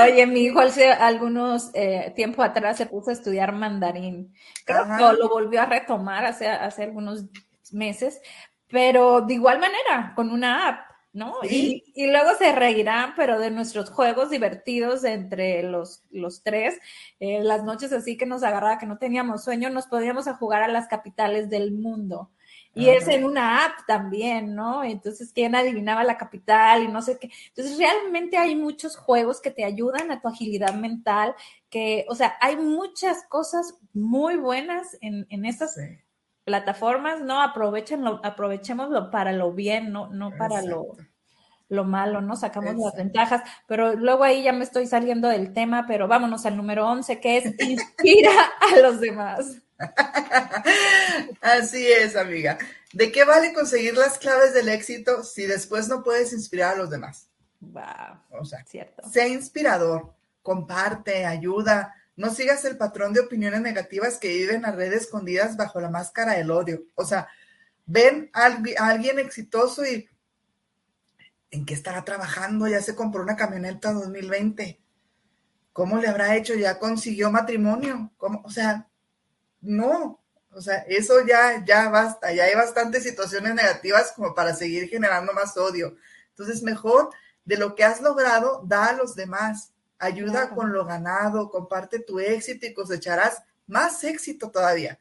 [0.04, 4.34] Oye, mi hijo hace algunos eh, tiempo atrás se puso a estudiar mandarín.
[4.66, 7.26] Creo que lo volvió a retomar hace, hace algunos
[7.72, 8.22] meses,
[8.70, 10.93] pero de igual manera, con una app.
[11.14, 11.36] ¿No?
[11.44, 16.80] Y, y, luego se reirán, pero de nuestros juegos divertidos entre los, los tres,
[17.20, 20.64] eh, las noches así que nos agarraba, que no teníamos sueño, nos podíamos a jugar
[20.64, 22.32] a las capitales del mundo.
[22.76, 24.84] Y es en una app también, ¿no?
[24.84, 27.30] Entonces, ¿quién adivinaba la capital y no sé qué?
[27.50, 31.36] Entonces, realmente hay muchos juegos que te ayudan a tu agilidad mental,
[31.70, 35.78] que, o sea, hay muchas cosas muy buenas en, en estas
[36.44, 37.42] plataformas, ¿no?
[37.42, 40.98] Aprovechenlo, aprovechémoslo para lo bien, no, no para lo,
[41.70, 42.36] lo malo, ¿no?
[42.36, 46.58] Sacamos las ventajas, pero luego ahí ya me estoy saliendo del tema, pero vámonos al
[46.58, 49.58] número 11, que es inspira a los demás.
[51.42, 52.58] Así es, amiga.
[52.94, 56.90] ¿De qué vale conseguir las claves del éxito si después no puedes inspirar a los
[56.90, 57.28] demás?
[57.60, 58.20] Wow.
[58.40, 59.08] O sea, cierto.
[59.10, 65.04] Sea inspirador, comparte, ayuda, no sigas el patrón de opiniones negativas que viven a redes
[65.04, 66.84] escondidas bajo la máscara del odio.
[66.96, 67.28] O sea,
[67.86, 68.46] ven a,
[68.78, 70.08] alguien exitoso y
[71.50, 72.68] ¿en qué estará trabajando?
[72.68, 74.80] Ya se compró una camioneta 2020.
[75.72, 76.54] ¿Cómo le habrá hecho?
[76.54, 78.12] ¿Ya consiguió matrimonio?
[78.18, 78.42] ¿Cómo?
[78.46, 78.88] O sea,
[79.62, 80.24] no.
[80.52, 82.32] O sea, eso ya, ya basta.
[82.32, 85.96] Ya hay bastantes situaciones negativas como para seguir generando más odio.
[86.30, 87.10] Entonces, mejor
[87.44, 92.20] de lo que has logrado, da a los demás ayuda con lo ganado, comparte tu
[92.20, 95.00] éxito y cosecharás más éxito todavía.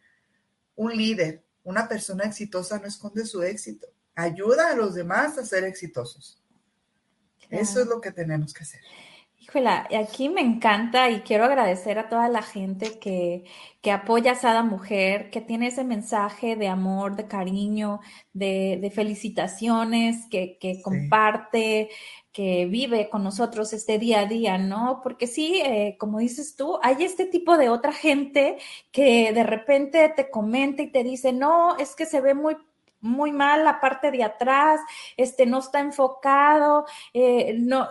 [0.75, 5.65] Un líder, una persona exitosa no esconde su éxito, ayuda a los demás a ser
[5.65, 6.43] exitosos.
[7.51, 8.81] Eso es lo que tenemos que hacer.
[9.43, 13.45] Híjole, aquí me encanta y quiero agradecer a toda la gente que,
[13.81, 18.01] que apoya a Sada Mujer, que tiene ese mensaje de amor, de cariño,
[18.33, 21.91] de, felicitaciones, que, comparte,
[22.33, 25.01] que vive con nosotros este día a día, ¿no?
[25.03, 28.59] Porque sí, eh, como dices tú, hay este tipo de otra gente
[28.91, 32.57] que de repente te comenta y te dice, no, es que se ve muy
[33.03, 34.81] muy mal la parte de atrás,
[35.17, 37.89] este no está enfocado, eh, no,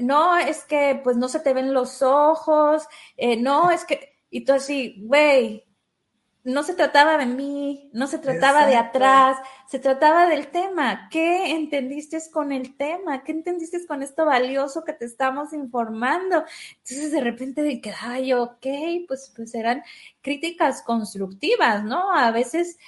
[0.00, 2.84] no, es que pues no se te ven los ojos,
[3.16, 5.64] eh, no, es que, y tú así, güey,
[6.42, 11.08] no se trataba de mí, no se trataba de atrás, se trataba del tema.
[11.10, 13.22] ¿Qué entendiste con el tema?
[13.24, 16.44] ¿Qué entendiste con esto valioso que te estamos informando?
[16.78, 18.66] Entonces de repente quedaba yo, ok,
[19.06, 19.82] pues, pues eran
[20.22, 22.10] críticas constructivas, ¿no?
[22.12, 22.78] A veces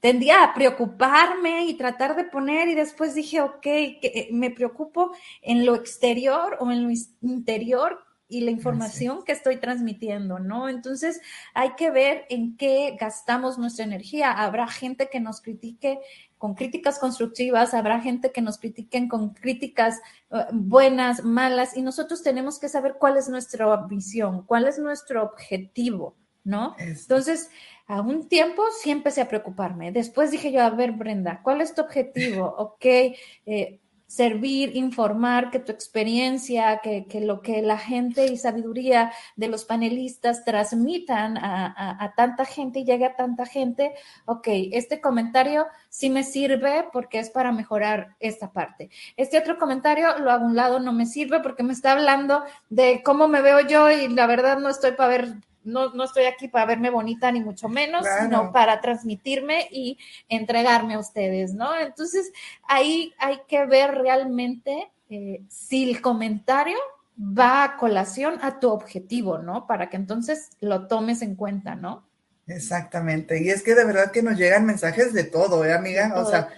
[0.00, 5.12] tendía a preocuparme y tratar de poner y después dije, ok, que eh, me preocupo
[5.40, 6.90] en lo exterior o en lo
[7.22, 10.68] interior y la información que estoy transmitiendo, ¿no?
[10.68, 11.20] Entonces
[11.52, 14.32] hay que ver en qué gastamos nuestra energía.
[14.32, 16.00] Habrá gente que nos critique
[16.38, 22.22] con críticas constructivas, habrá gente que nos critiquen con críticas eh, buenas, malas, y nosotros
[22.22, 26.74] tenemos que saber cuál es nuestra visión, cuál es nuestro objetivo, ¿no?
[26.78, 27.50] Entonces,
[27.86, 29.92] a un tiempo sí empecé a preocuparme.
[29.92, 32.54] Después dije yo, a ver, Brenda, ¿cuál es tu objetivo?
[32.58, 33.80] Ok, eh,
[34.14, 40.44] servir, informar, que tu experiencia, que, lo que la gente y sabiduría de los panelistas
[40.44, 43.92] transmitan a, tanta gente y llegue a tanta gente,
[44.26, 48.88] ok, este comentario sí me sirve porque es para mejorar esta parte.
[49.16, 52.44] Este otro comentario lo hago a un lado, no me sirve porque me está hablando
[52.70, 56.24] de cómo me veo yo y la verdad no estoy para ver no, no, estoy
[56.24, 59.98] aquí para verme bonita ni mucho menos, sino para transmitirme y
[60.28, 61.76] entregarme a ustedes, ¿no?
[61.76, 62.32] Entonces,
[62.64, 66.78] ahí hay que ver realmente eh, si el comentario
[67.18, 69.66] va a colación a tu objetivo, ¿no?
[69.66, 72.06] Para que entonces lo tomes en cuenta, ¿no?
[72.46, 73.42] Exactamente.
[73.42, 76.12] Y es que de verdad que nos llegan mensajes de todo, ¿eh, amiga?
[76.16, 76.50] o sea,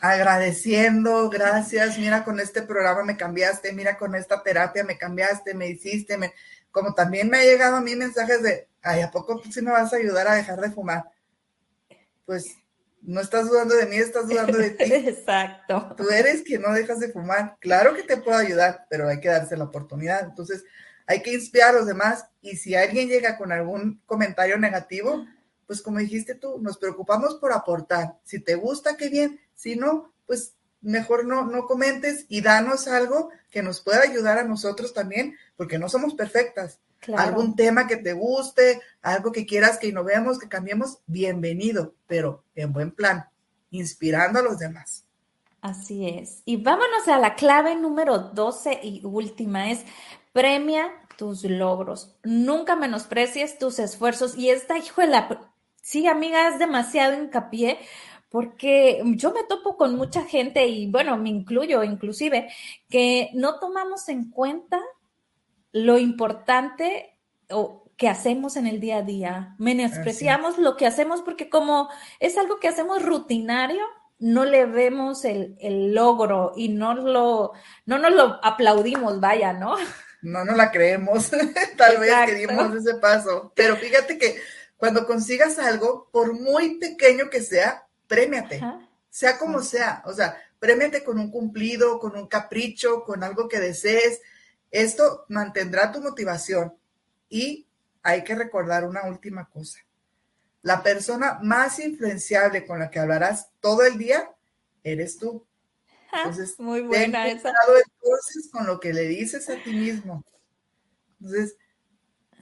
[0.00, 5.68] agradeciendo, gracias, mira, con este programa me cambiaste, mira, con esta terapia me cambiaste, me
[5.68, 6.32] hiciste, me
[6.76, 9.94] como también me ha llegado a mí mensajes de, ay, ¿a poco sí me vas
[9.94, 11.04] a ayudar a dejar de fumar?
[12.26, 12.54] Pues
[13.00, 14.84] no estás dudando de mí, estás dudando de ti.
[14.92, 15.94] Exacto.
[15.96, 17.56] Tú eres quien no dejas de fumar.
[17.60, 20.22] Claro que te puedo ayudar, pero hay que darse la oportunidad.
[20.22, 20.64] Entonces,
[21.06, 25.24] hay que inspirar a los demás y si alguien llega con algún comentario negativo,
[25.66, 28.18] pues como dijiste tú, nos preocupamos por aportar.
[28.22, 29.40] Si te gusta, qué bien.
[29.54, 30.55] Si no, pues
[30.86, 35.78] mejor no, no comentes y danos algo que nos pueda ayudar a nosotros también, porque
[35.78, 36.78] no somos perfectas.
[37.16, 42.72] Algún tema que te guste, algo que quieras que innovemos, que cambiemos, bienvenido, pero en
[42.72, 43.28] buen plan,
[43.70, 45.04] inspirando a los demás.
[45.60, 46.42] Así es.
[46.44, 49.84] Y vámonos a la clave número 12 y última, es
[50.32, 52.14] premia tus logros.
[52.22, 54.36] Nunca menosprecies tus esfuerzos.
[54.36, 55.50] Y esta, hijo de la...
[55.82, 57.78] Sí, amiga, es demasiado hincapié
[58.36, 62.52] porque yo me topo con mucha gente y bueno, me incluyo inclusive,
[62.90, 64.78] que no tomamos en cuenta
[65.72, 67.18] lo importante
[67.48, 69.54] o que hacemos en el día a día.
[69.58, 71.88] Menospreciamos lo que hacemos porque como
[72.20, 73.86] es algo que hacemos rutinario,
[74.18, 75.56] no le vemos el,
[75.94, 77.52] logro y no, lo,
[77.86, 79.76] no nos lo aplaudimos, vaya, ¿no?
[80.20, 81.30] No nos la creemos,
[81.78, 83.50] tal vez que dimos ese paso.
[83.56, 84.36] Pero fíjate que
[84.76, 88.62] cuando consigas algo, por muy pequeño que sea, premiate,
[89.10, 93.60] sea como sea, o sea, premiate con un cumplido, con un capricho, con algo que
[93.60, 94.20] desees.
[94.70, 96.74] Esto mantendrá tu motivación
[97.28, 97.66] y
[98.02, 99.80] hay que recordar una última cosa.
[100.62, 104.30] La persona más influenciable con la que hablarás todo el día
[104.82, 105.46] eres tú.
[106.12, 110.24] Entonces, Muy buena ten entonces con lo que le dices a ti mismo.
[111.20, 111.56] Entonces,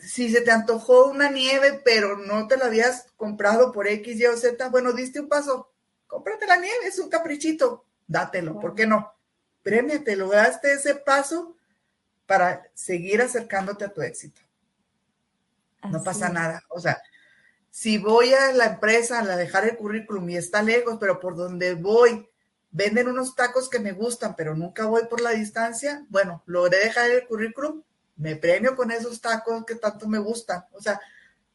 [0.07, 4.27] si se te antojó una nieve, pero no te la habías comprado por X, Y
[4.27, 5.73] o Z, bueno, diste un paso,
[6.07, 9.13] cómprate la nieve, es un caprichito, dátelo, ¿por qué no?
[9.63, 11.57] Premiate, lograste ese paso
[12.27, 14.41] para seguir acercándote a tu éxito.
[15.91, 16.63] no pasa nada.
[16.69, 17.01] O sea,
[17.71, 21.75] si voy a la empresa a dejar el currículum y está lejos, pero por donde
[21.75, 22.29] voy
[22.71, 27.09] venden unos tacos que me gustan, pero nunca voy por la distancia, bueno, logré dejar
[27.09, 27.83] el currículum,
[28.17, 30.65] me premio con esos tacos que tanto me gustan.
[30.73, 31.01] O sea,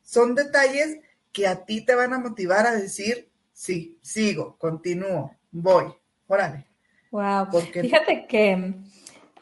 [0.01, 0.99] son detalles
[1.31, 5.93] que a ti te van a motivar a decir, sí, sigo, continúo, voy,
[6.27, 6.65] órale.
[7.11, 7.47] Wow.
[7.73, 8.75] Fíjate que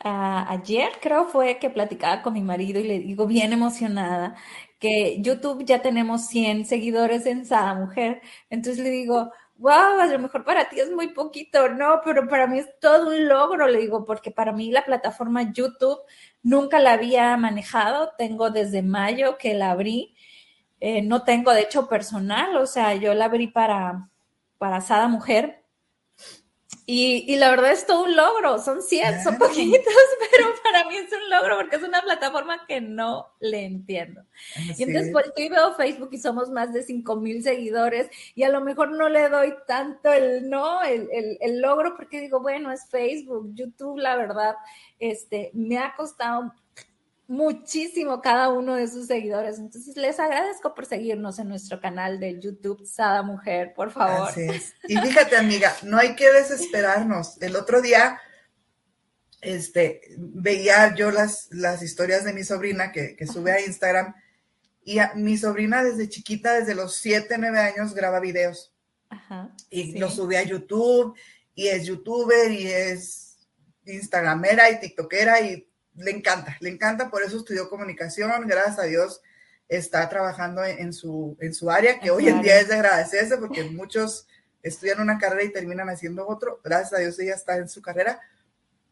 [0.04, 4.36] ah, ayer creo fue que platicaba con mi marido y le digo bien emocionada
[4.80, 8.22] que YouTube ya tenemos 100 seguidores en Sada Mujer.
[8.50, 12.48] Entonces le digo, wow, a lo mejor para ti es muy poquito, no, pero para
[12.48, 16.00] mí es todo un logro, le digo, porque para mí la plataforma YouTube
[16.44, 20.16] nunca la había manejado, tengo desde mayo que la abrí,
[20.80, 24.10] eh, no tengo de hecho personal, o sea, yo la abrí para,
[24.58, 25.64] para Sada Mujer,
[26.90, 29.94] y, la verdad es todo un logro, son 100, son poquitos,
[30.32, 34.24] pero para mí es un logro porque es una plataforma que no le entiendo.
[34.56, 38.62] y entonces pues, veo Facebook y somos más de 5 mil seguidores y a lo
[38.62, 42.88] mejor no le doy tanto el no, el, el, el, logro porque digo, bueno, es
[42.90, 44.56] Facebook, YouTube, la verdad,
[44.98, 46.54] este, me ha costado
[47.28, 49.60] muchísimo cada uno de sus seguidores.
[49.60, 54.30] Entonces, les agradezco por seguirnos en nuestro canal de YouTube, Sada Mujer, por favor.
[54.88, 57.42] Y fíjate, amiga, no hay que desesperarnos.
[57.42, 58.20] El otro día,
[59.42, 64.16] este, veía yo las, las historias de mi sobrina que, sube a Instagram
[64.84, 68.74] y mi sobrina desde chiquita, desde los 7, 9 años, graba videos.
[69.10, 71.16] Ajá, y lo sube a YouTube
[71.56, 73.38] y es youtuber y es
[73.86, 75.67] instagramera y tiktokera y
[75.98, 79.22] le encanta, le encanta, por eso estudió comunicación, gracias a Dios
[79.68, 83.64] está trabajando en, su, en su área, que hoy en día es de agradecerse porque
[83.66, 84.28] muchos
[84.64, 88.20] estudian una carrera y terminan haciendo otro, gracias a Dios ella está en su carrera.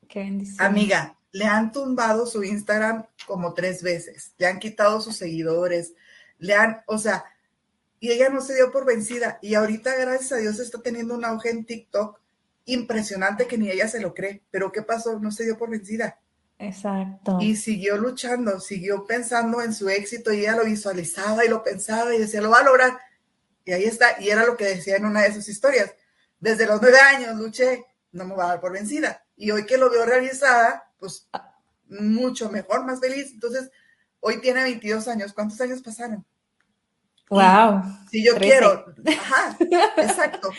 [0.08, 0.65] Qué bendición.
[0.65, 5.94] Amiga, le han tumbado su Instagram como tres veces, le han quitado sus seguidores,
[6.39, 7.24] le han, o sea,
[8.00, 11.24] y ella no se dio por vencida y ahorita gracias a Dios está teniendo un
[11.24, 12.20] auge en TikTok
[12.65, 15.20] impresionante que ni ella se lo cree, pero ¿qué pasó?
[15.20, 16.20] No se dio por vencida
[16.58, 17.38] Exacto.
[17.41, 22.15] Y siguió luchando, siguió pensando en su éxito y ella lo visualizaba y lo pensaba
[22.15, 22.98] y decía, lo va a lograr.
[23.65, 25.94] Y ahí está, y era lo que decía en una de sus historias.
[26.39, 29.26] Desde los nueve años luché, no me va a dar por vencida.
[29.36, 31.28] Y hoy que lo veo realizada, pues
[31.88, 33.32] mucho mejor, más feliz.
[33.32, 33.70] Entonces,
[34.20, 35.34] hoy tiene 22 años.
[35.34, 36.26] ¿Cuántos años pasaron?
[37.30, 37.82] Wow.
[38.12, 39.58] Si yo quiero, ajá,
[39.98, 40.52] exacto.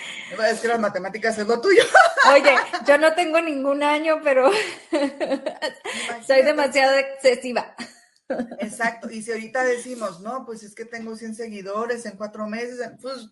[0.50, 1.82] Es que las matemáticas es lo tuyo.
[2.32, 2.54] Oye,
[2.86, 4.50] yo no tengo ningún año, pero
[6.26, 7.74] soy demasiado excesiva.
[8.58, 9.08] Exacto.
[9.10, 13.28] Y si ahorita decimos, no, pues es que tengo 100 seguidores en cuatro meses, pues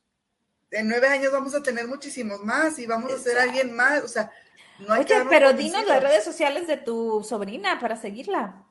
[0.70, 4.04] en nueve años vamos a tener muchísimos más y vamos a ser alguien más.
[4.04, 4.30] O sea,
[4.78, 8.64] no hay Oye, pero dinos las redes sociales de tu sobrina para seguirla.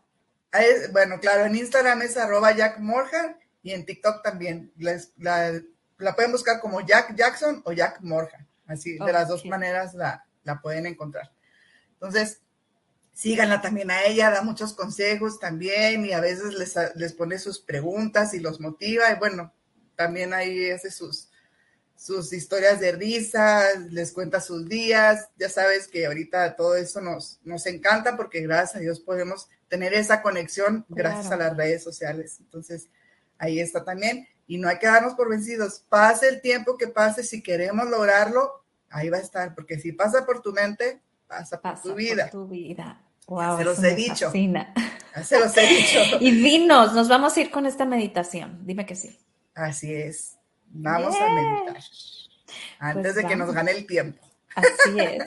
[0.93, 4.71] bueno, claro, en Instagram es arroba Jack Morgan y en TikTok también.
[5.17, 5.62] la,
[6.15, 8.47] pueden buscar como Jack Jackson o Jack Morgan.
[8.67, 10.26] Así, de las dos maneras la,
[10.62, 11.32] pueden encontrar.
[11.93, 12.41] Entonces,
[13.13, 17.60] síganla también a ella, da muchos consejos también y a veces les, les pone sus
[17.60, 19.12] preguntas y los motiva.
[19.12, 19.54] Y bueno,
[19.96, 21.29] también ahí hace sus,
[21.96, 25.29] sus historias de risa, les cuenta sus días.
[25.37, 29.94] Ya sabes que ahorita todo eso nos, nos encanta porque gracias a Dios podemos tener
[29.94, 32.37] esa conexión gracias a las redes sociales.
[32.42, 32.90] Entonces,
[33.44, 34.27] ahí está también.
[34.48, 35.85] Y no hay que darnos por vencidos.
[35.89, 40.25] Pase el tiempo que pase, si queremos lograrlo, ahí va a estar, porque si pasa
[40.25, 42.29] por tu mente, pasa, por tu vida.
[42.29, 43.02] tu vida.
[43.58, 44.31] se los he dicho.
[44.31, 46.00] Se los he dicho.
[46.19, 48.60] y dinos, nos vamos a ir con esta meditación.
[48.65, 49.19] Dime que sí.
[49.56, 50.37] Así es.
[50.67, 51.83] Vamos a meditar.
[52.79, 54.19] antes de que nos gane el tiempo.
[54.56, 55.23] Así es.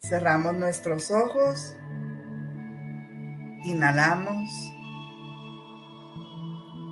[0.08, 1.74] Cerramos nuestros ojos.
[3.66, 4.72] Inhalamos.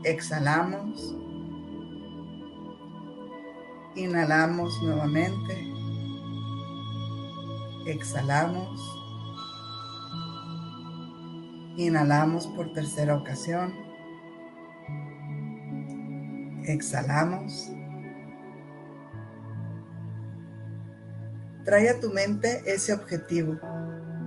[0.02, 1.16] Exhalamos.
[3.94, 5.72] Inhalamos nuevamente.
[7.86, 8.80] Exhalamos.
[11.76, 13.72] Inhalamos por tercera ocasión.
[16.64, 17.70] Exhalamos.
[21.64, 23.60] Trae a tu mente ese objetivo.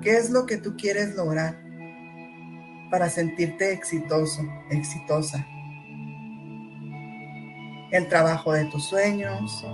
[0.02, 1.67] ¿Qué es lo que tú quieres lograr
[2.90, 5.46] para sentirte exitoso, exitosa?
[7.92, 9.66] El trabajo de tus sueños,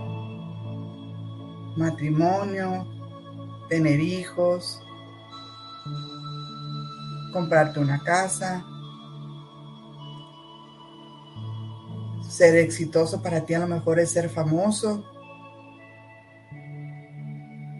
[1.75, 2.87] matrimonio,
[3.69, 4.81] tener hijos,
[7.33, 8.63] comprarte una casa,
[12.33, 15.05] ser exitoso para ti a lo mejor es ser famoso.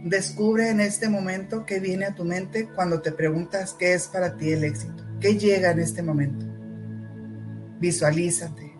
[0.03, 4.35] Descubre en este momento qué viene a tu mente cuando te preguntas qué es para
[4.35, 6.45] ti el éxito, qué llega en este momento.
[7.79, 8.73] Visualízate.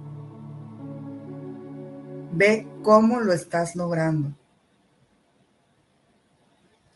[2.33, 4.35] Ve cómo lo estás logrando.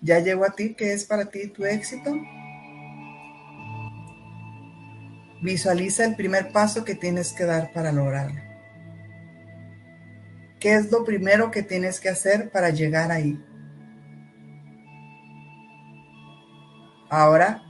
[0.01, 2.13] ¿Ya llegó a ti qué es para ti tu éxito?
[5.41, 8.41] Visualiza el primer paso que tienes que dar para lograrlo.
[10.59, 13.41] ¿Qué es lo primero que tienes que hacer para llegar ahí?
[17.09, 17.66] Ahora,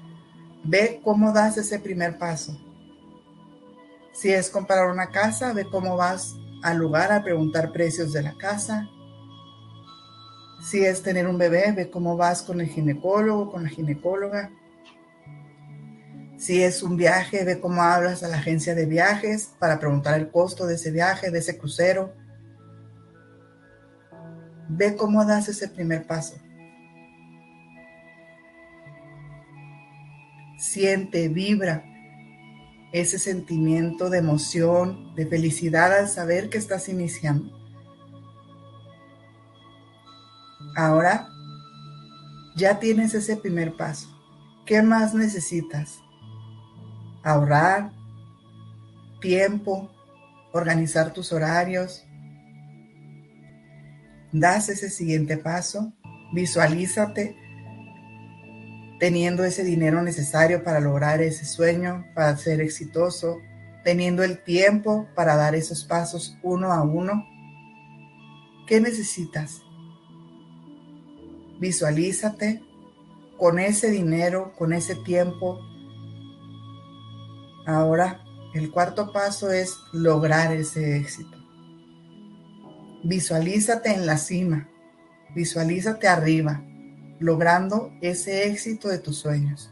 [0.67, 2.59] ve cómo das ese primer paso.
[4.11, 8.35] Si es comprar una casa, ve cómo vas al lugar a preguntar precios de la
[8.37, 8.87] casa.
[10.61, 14.51] Si es tener un bebé, ve cómo vas con el ginecólogo, con la ginecóloga.
[16.37, 20.29] Si es un viaje, ve cómo hablas a la agencia de viajes para preguntar el
[20.29, 22.13] costo de ese viaje, de ese crucero.
[24.67, 26.35] Ve cómo das ese primer paso.
[30.57, 31.83] Siente, vibra
[32.91, 37.55] ese sentimiento de emoción, de felicidad al saber que estás iniciando.
[40.75, 41.27] Ahora
[42.55, 44.07] ya tienes ese primer paso.
[44.65, 46.01] ¿Qué más necesitas?
[47.27, 47.91] ahorrar
[49.19, 49.91] tiempo,
[50.53, 52.05] organizar tus horarios.
[54.31, 55.93] Das ese siguiente paso,
[56.33, 57.35] visualízate
[58.99, 63.39] teniendo ese dinero necesario para lograr ese sueño, para ser exitoso,
[63.83, 67.25] teniendo el tiempo para dar esos pasos uno a uno.
[68.67, 69.61] ¿Qué necesitas?
[71.59, 72.61] Visualízate
[73.37, 75.59] con ese dinero, con ese tiempo,
[77.67, 78.23] Ahora,
[78.53, 81.37] el cuarto paso es lograr ese éxito.
[83.03, 84.69] Visualízate en la cima,
[85.35, 86.63] visualízate arriba,
[87.19, 89.71] logrando ese éxito de tus sueños.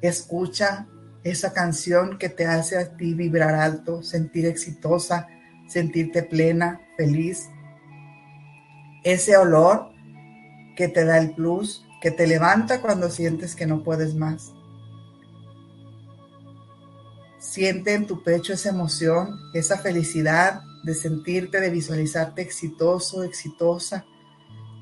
[0.00, 0.86] Escucha
[1.22, 5.28] esa canción que te hace a ti vibrar alto, sentir exitosa,
[5.66, 7.48] sentirte plena, feliz.
[9.02, 9.90] Ese olor
[10.76, 14.52] que te da el plus, que te levanta cuando sientes que no puedes más.
[17.38, 24.04] Siente en tu pecho esa emoción, esa felicidad de sentirte, de visualizarte exitoso, exitosa.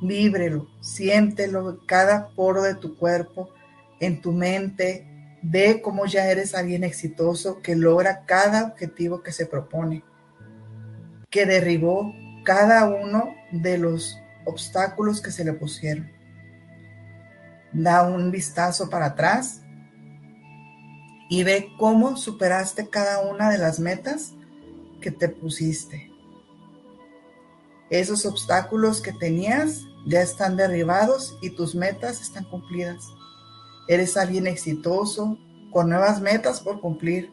[0.03, 3.50] Víbrelo, siéntelo cada poro de tu cuerpo,
[4.00, 5.07] en tu mente.
[5.42, 10.03] Ve cómo ya eres alguien exitoso que logra cada objetivo que se propone,
[11.30, 12.12] que derribó
[12.44, 16.11] cada uno de los obstáculos que se le pusieron.
[17.72, 19.62] Da un vistazo para atrás
[21.30, 24.32] y ve cómo superaste cada una de las metas
[25.00, 26.11] que te pusiste.
[27.88, 33.03] Esos obstáculos que tenías ya están derribados y tus metas están cumplidas.
[33.88, 35.38] Eres alguien exitoso,
[35.70, 37.30] con nuevas metas por cumplir,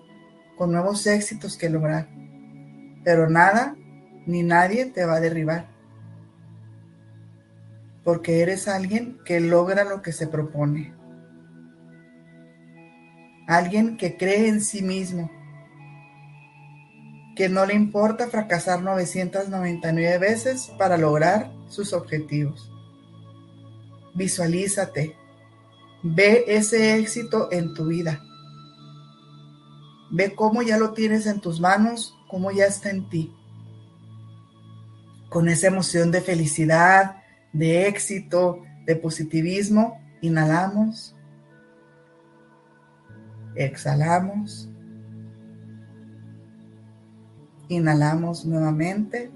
[0.58, 2.10] con nuevos éxitos que lograr.
[3.04, 3.76] Pero nada
[4.26, 5.68] ni nadie te va a derribar.
[8.04, 11.00] Porque eres alguien que logra lo que se propone
[13.50, 15.32] alguien que cree en sí mismo,
[17.36, 22.70] que no le importa fracasar 999 veces para lograr sus objetivos.
[24.14, 25.16] Visualízate,
[26.04, 28.22] ve ese éxito en tu vida.
[30.12, 33.34] Ve cómo ya lo tienes en tus manos, cómo ya está en ti.
[35.30, 41.16] Con esa emoción de felicidad, de éxito, de positivismo, inhalamos
[43.60, 44.70] Exhalamos.
[47.68, 49.32] Inhalamos nuevamente.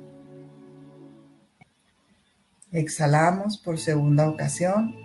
[2.74, 4.96] Exhalamos por segunda ocasión.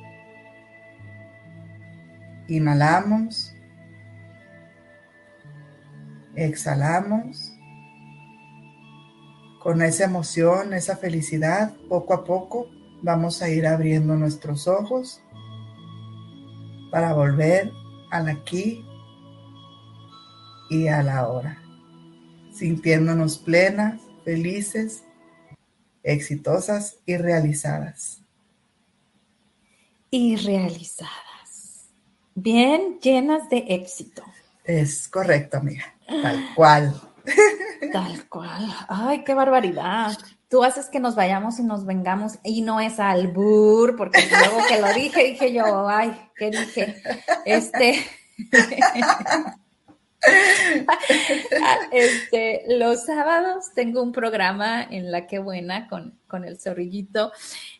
[2.49, 3.55] Inhalamos.
[6.35, 7.53] Exhalamos.
[9.63, 12.71] Con esa emoción, esa felicidad, poco a poco
[13.03, 15.21] vamos a ir abriendo nuestros ojos
[16.91, 17.71] para volver
[18.11, 18.83] al aquí
[20.71, 21.59] y a la hora,
[22.53, 25.05] sintiéndonos plenas, felices,
[26.13, 28.21] exitosas y realizadas.
[30.11, 31.89] Y realizadas.
[32.35, 34.23] Bien llenas de éxito.
[34.65, 35.95] Es correcto, amiga.
[36.07, 37.01] Tal cual.
[37.93, 38.75] Tal cual.
[38.89, 40.17] Ay, qué barbaridad.
[40.49, 44.81] Tú haces que nos vayamos y nos vengamos y no es albur, porque luego que
[44.81, 47.03] lo dije, dije yo, ay, ¿qué dije?
[47.45, 48.05] Este.
[51.93, 57.33] este, los sábados tengo un programa en La Que Buena con, con el zorrillito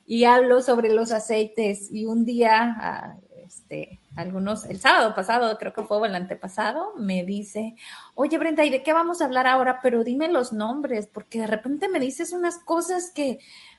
[0.07, 5.73] y hablo sobre los aceites y un día ah, este, algunos, el sábado pasado, creo
[5.73, 7.77] que fue el antepasado, me dice,
[8.15, 9.81] oye Brenda, ¿y de qué vamos a hablar ahora?
[9.83, 13.39] Pero dime los nombres, porque de repente me dices unas cosas que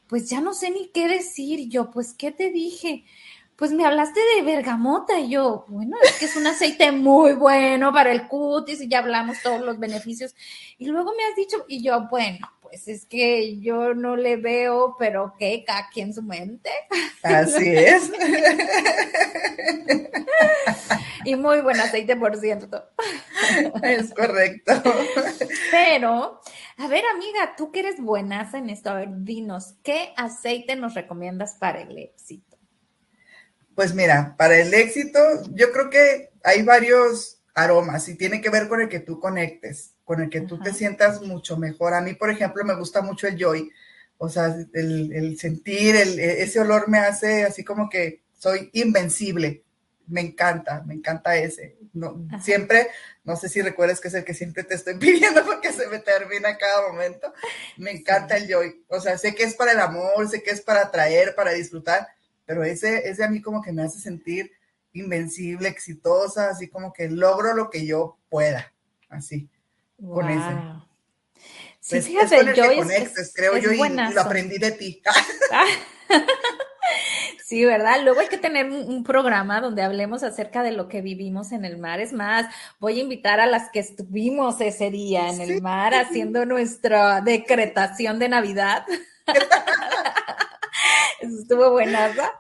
[0.10, 1.70] pues ya no sé ni qué decir.
[1.70, 3.06] yo, pues, ¿qué te dije?
[3.60, 7.92] Pues me hablaste de bergamota y yo, bueno, es que es un aceite muy bueno
[7.92, 10.34] para el cutis y ya hablamos todos los beneficios.
[10.78, 14.96] Y luego me has dicho, y yo, bueno, pues es que yo no le veo,
[14.98, 16.70] pero que aquí en su mente.
[17.22, 18.10] Así es.
[21.26, 22.82] y muy buen aceite, por cierto.
[23.84, 24.72] Es correcto.
[25.72, 26.40] Pero,
[26.78, 30.94] a ver, amiga, tú que eres buenaza en esto, a ver, dinos, ¿qué aceite nos
[30.94, 32.49] recomiendas para el éxito?
[33.80, 35.20] Pues mira, para el éxito,
[35.54, 39.94] yo creo que hay varios aromas y tiene que ver con el que tú conectes
[40.04, 41.94] con el que tú te sientas mucho mejor.
[41.94, 43.72] A mí, por ejemplo, me gusta mucho el joy,
[44.18, 49.64] o sea, el, sentir, e, ese olor me hace así como que soy invencible.
[50.08, 51.78] Me encanta, me encanta ese.
[51.94, 52.90] No, siempre,
[53.24, 56.00] no sé si recuerdas que es el que siempre te estoy pidiendo porque se me
[56.00, 57.34] termina cada momento.
[57.78, 58.84] Me encanta el joy.
[58.90, 62.10] O sea, sé que es para el amor, sé que es para atraer, para disfrutar,
[62.50, 64.52] pero ese, ese a mí como que me hace sentir
[64.94, 68.74] invencible, exitosa, así como que logro lo que yo pueda,
[69.08, 69.48] así
[70.02, 70.58] con ese.
[71.80, 72.64] Sí, pues, fíjate, es yo
[73.36, 75.00] creo yo, y lo aprendí de ti.
[77.46, 78.04] Sí, ¿verdad?
[78.04, 81.78] Luego hay que tener un, programa donde hablemos acerca de lo que vivimos en el
[81.78, 82.00] mar.
[82.00, 82.46] Es más,
[82.80, 88.20] voy a invitar a las que estuvimos ese día en el mar haciendo nuestra decretación
[88.20, 88.86] de Navidad.
[91.22, 92.32] Eso estuvo buenaza.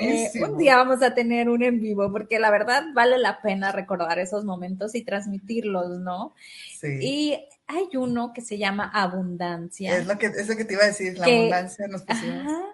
[0.00, 3.72] Eh, un día vamos a tener un en vivo, porque la verdad vale la pena
[3.72, 6.34] recordar esos momentos y transmitirlos, ¿no?
[6.78, 6.98] Sí.
[7.00, 9.96] Y hay uno que se llama Abundancia.
[9.96, 12.73] Es lo que, es que te iba a decir, la abundancia nos pusimos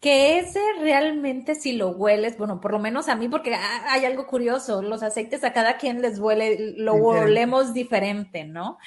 [0.00, 4.26] que ese realmente si lo hueles, bueno, por lo menos a mí, porque hay algo
[4.26, 8.78] curioso, los aceites a cada quien les huele, lo olemos diferente, ¿no?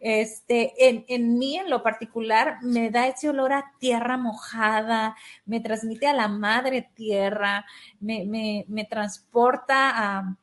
[0.00, 5.16] Este, en, en mí en lo particular me da ese olor a tierra mojada,
[5.46, 7.66] me transmite a la madre tierra,
[8.00, 10.36] me, me, me transporta a,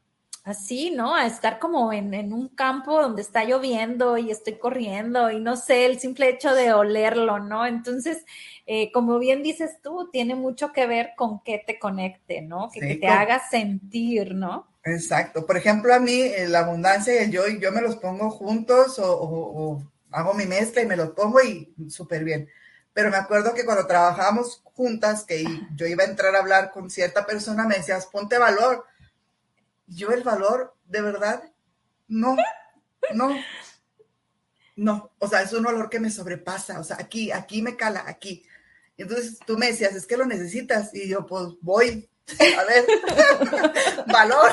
[0.50, 1.16] así, ¿no?
[1.16, 5.56] A estar como en, en, un campo donde está lloviendo y estoy corriendo y no
[5.56, 7.66] sé, el simple hecho de olerlo, ¿no?
[7.66, 8.26] Entonces,
[8.66, 12.70] eh, como bien dices tú, tiene mucho que ver con que te conecte, ¿no?
[12.72, 14.68] Que, te haga sentir, ¿no?
[14.84, 15.46] Exacto.
[15.46, 19.00] Por ejemplo, a mí eh, la abundancia y el yo, yo me los pongo juntos
[19.00, 19.82] o,
[20.12, 22.48] hago mi mezcla y me los pongo y súper bien.
[22.94, 25.44] Pero me acuerdo que cuando trabajábamos juntas, que
[25.76, 28.86] yo iba a entrar a hablar con cierta persona, me decías, ponte valor.
[29.90, 31.44] Yo el valor, de verdad,
[32.08, 32.36] no,
[33.14, 33.36] no,
[34.76, 35.12] no.
[35.20, 36.80] O sea, es un olor que me sobrepasa.
[36.80, 38.44] O sea, aquí, aquí me cala, aquí.
[38.98, 40.94] Entonces tú me decías, es que lo necesitas.
[40.94, 42.10] Y yo, pues voy,
[42.58, 42.86] a ver,
[44.08, 44.52] valor.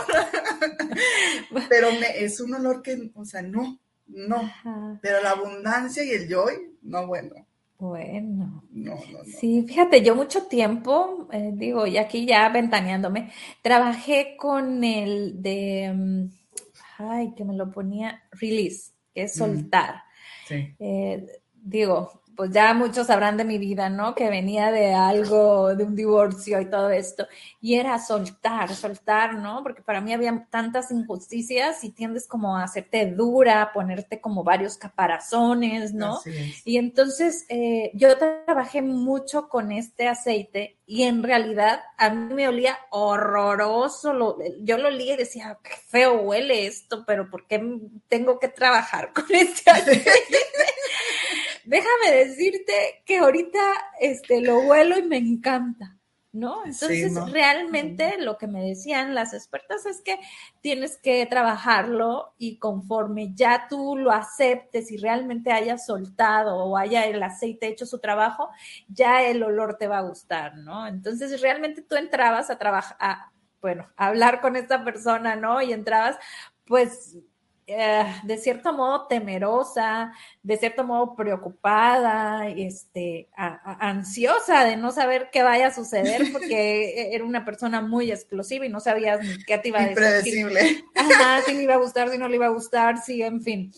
[1.69, 4.53] Pero me, es un olor que, o sea, no, no.
[5.03, 7.47] Pero la abundancia y el joy, no, bueno.
[7.79, 8.63] Bueno.
[8.71, 9.25] No, no, no.
[9.25, 13.31] Sí, fíjate, yo mucho tiempo, eh, digo, y aquí ya ventaneándome,
[13.63, 16.31] trabajé con el de, mm,
[16.99, 19.39] ay, que me lo ponía, release, que es mm.
[19.39, 20.03] soltar.
[20.47, 20.75] Sí.
[20.79, 24.15] Eh, digo, pues ya muchos sabrán de mi vida, ¿no?
[24.15, 27.27] Que venía de algo, de un divorcio y todo esto.
[27.61, 29.63] Y era soltar, soltar, ¿no?
[29.63, 34.77] Porque para mí había tantas injusticias y tiendes como a hacerte dura, ponerte como varios
[34.77, 36.21] caparazones, ¿no?
[36.65, 42.49] Y entonces eh, yo trabajé mucho con este aceite y en realidad a mí me
[42.49, 44.13] olía horroroso.
[44.13, 47.61] Lo, yo lo olía y decía, qué feo huele esto, pero ¿por qué
[48.09, 50.11] tengo que trabajar con este aceite?
[51.67, 53.61] Déjame decirte que ahorita
[54.01, 55.97] este, lo vuelo y me encanta.
[56.37, 56.65] ¿no?
[56.67, 60.19] Entonces, realmente lo que me decían las expertas es que
[60.61, 67.07] tienes que trabajarlo y conforme ya tú lo aceptes y realmente hayas soltado o haya
[67.07, 68.51] el aceite hecho su trabajo,
[68.89, 70.87] ya el olor te va a gustar, ¿no?
[70.87, 73.17] Entonces, realmente tú entrabas a trabajar,
[73.63, 75.63] bueno, a hablar con esta persona, ¿no?
[75.63, 76.17] Y entrabas,
[76.67, 77.17] pues
[77.69, 80.13] eh, de cierto modo temerosa,
[80.43, 87.25] de cierto modo preocupada, este, ansiosa de no saber qué vaya a suceder porque era
[87.25, 89.99] una persona muy explosiva y no sabías ni qué te iba a decir.
[89.99, 90.85] Impredecible.
[90.95, 93.73] Ajá, si le iba a gustar, si no le iba a gustar, sí, en fin.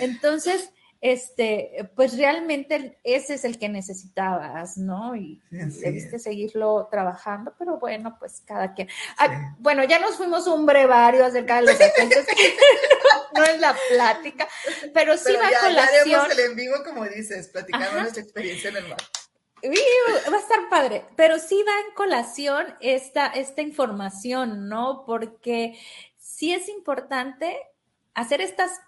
[0.00, 5.16] Entonces, este, pues realmente ese es el que necesitabas, ¿no?
[5.16, 8.88] Y debiste seguirlo trabajando, pero bueno, pues cada quien.
[9.16, 12.26] Ah, bueno, ya nos fuimos un brevario acerca de los aceites,
[13.34, 14.46] no, es la plática,
[14.92, 16.28] pero sí va a colación.
[16.28, 18.98] Ya el en vivo, como dices, platicando nuestra experiencia en el mar.
[20.30, 25.04] va a estar padre, pero sí va en colación esta, esta información, ¿no?
[25.06, 25.80] Porque
[26.18, 27.56] sí es importante
[28.12, 28.80] hacer estas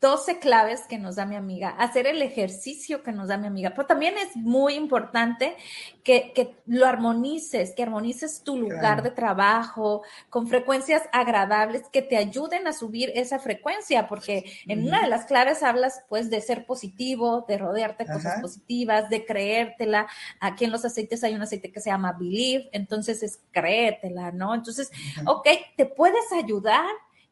[0.00, 3.70] 12 claves que nos da mi amiga, hacer el ejercicio que nos da mi amiga,
[3.70, 5.56] pero también es muy importante
[6.04, 12.66] que, lo armonices, que armonices tu lugar de trabajo con frecuencias agradables que te ayuden
[12.66, 17.46] a subir esa frecuencia, porque en una de las claves hablas pues de ser positivo,
[17.48, 20.06] de rodearte de cosas positivas, de creértela.
[20.40, 24.54] Aquí en los aceites hay un aceite que se llama Believe, entonces es créetela, ¿no?
[24.54, 24.90] Entonces,
[25.24, 26.84] ok, te puedes ayudar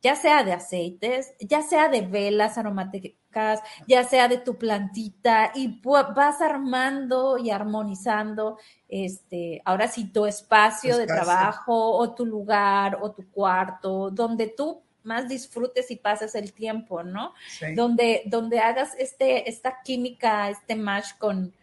[0.05, 5.81] ya sea de aceites, ya sea de velas aromáticas, ya sea de tu plantita, y
[5.83, 13.13] vas armando y armonizando, este, ahora sí, tu espacio, de trabajo o tu lugar o
[13.13, 17.33] tu cuarto, donde tú más disfrutes y pases el tiempo, ¿no?
[17.75, 21.55] Donde, donde hagas este, esta química, este match con,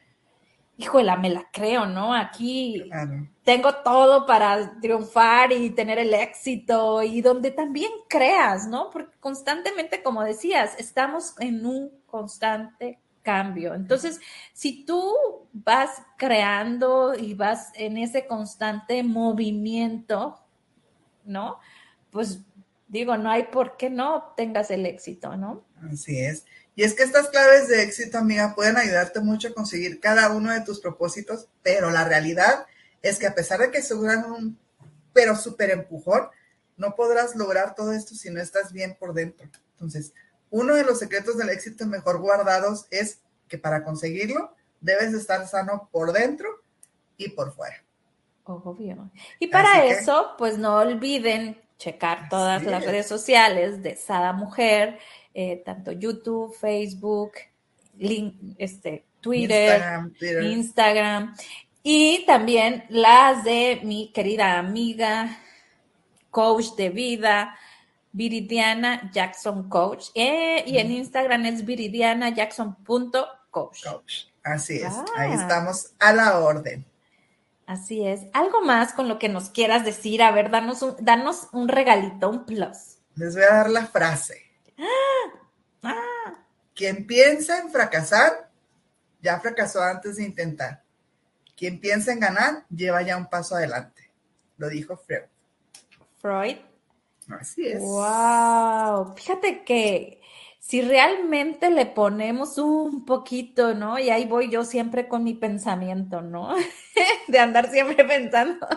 [0.81, 2.13] híjole, me la creo, ¿no?
[2.13, 2.89] Aquí
[3.43, 8.89] tengo todo para triunfar y tener el éxito y donde también creas, ¿no?
[8.89, 13.75] Porque constantemente, como decías, estamos en un constante cambio.
[13.75, 14.19] Entonces,
[14.53, 15.13] si tú
[15.53, 20.39] vas creando y vas en ese constante movimiento,
[21.23, 21.59] ¿no?
[22.09, 22.43] Pues
[22.87, 25.63] digo, no hay por qué no tengas el éxito, ¿no?
[25.91, 26.45] Así es.
[26.75, 30.51] Y es que estas claves de éxito, amiga, pueden ayudarte mucho a conseguir cada uno
[30.51, 32.65] de tus propósitos, pero la realidad
[33.01, 34.57] es que a pesar de que se un
[35.13, 36.29] pero súper empujón,
[36.77, 39.49] no podrás lograr todo esto si no estás bien por dentro.
[39.73, 40.13] Entonces,
[40.49, 45.89] uno de los secretos del éxito mejor guardados es que para conseguirlo debes estar sano
[45.91, 46.47] por dentro
[47.17, 47.83] y por fuera.
[48.43, 49.11] Obvio.
[49.39, 54.99] Y para eso, pues no olviden checar todas las redes sociales de Sada Mujer
[55.33, 57.31] eh, tanto YouTube, Facebook,
[57.97, 59.81] link, este, Twitter,
[60.41, 61.35] Instagram,
[61.83, 65.37] y también las de mi querida amiga,
[66.29, 67.57] coach de vida,
[68.13, 70.07] Viridiana Jackson Coach.
[70.13, 73.27] Eh, y en Instagram es viridianajackson.coach.
[73.51, 74.25] Coach.
[74.43, 75.41] Así es, ahí ah.
[75.41, 76.85] estamos a la orden.
[77.65, 78.21] Así es.
[78.33, 80.23] ¿Algo más con lo que nos quieras decir?
[80.23, 82.97] A ver, danos un, danos un regalito, un plus.
[83.15, 84.50] Les voy a dar la frase.
[86.75, 88.49] Quien piensa en fracasar,
[89.21, 90.83] ya fracasó antes de intentar.
[91.55, 94.09] Quien piensa en ganar, lleva ya un paso adelante.
[94.57, 95.25] Lo dijo Freud.
[96.17, 96.57] Freud.
[97.29, 97.79] Así es.
[97.79, 99.15] Wow.
[99.15, 100.21] Fíjate que
[100.59, 103.99] si realmente le ponemos un poquito, ¿no?
[103.99, 106.55] Y ahí voy yo siempre con mi pensamiento, ¿no?
[107.27, 108.67] de andar siempre pensando.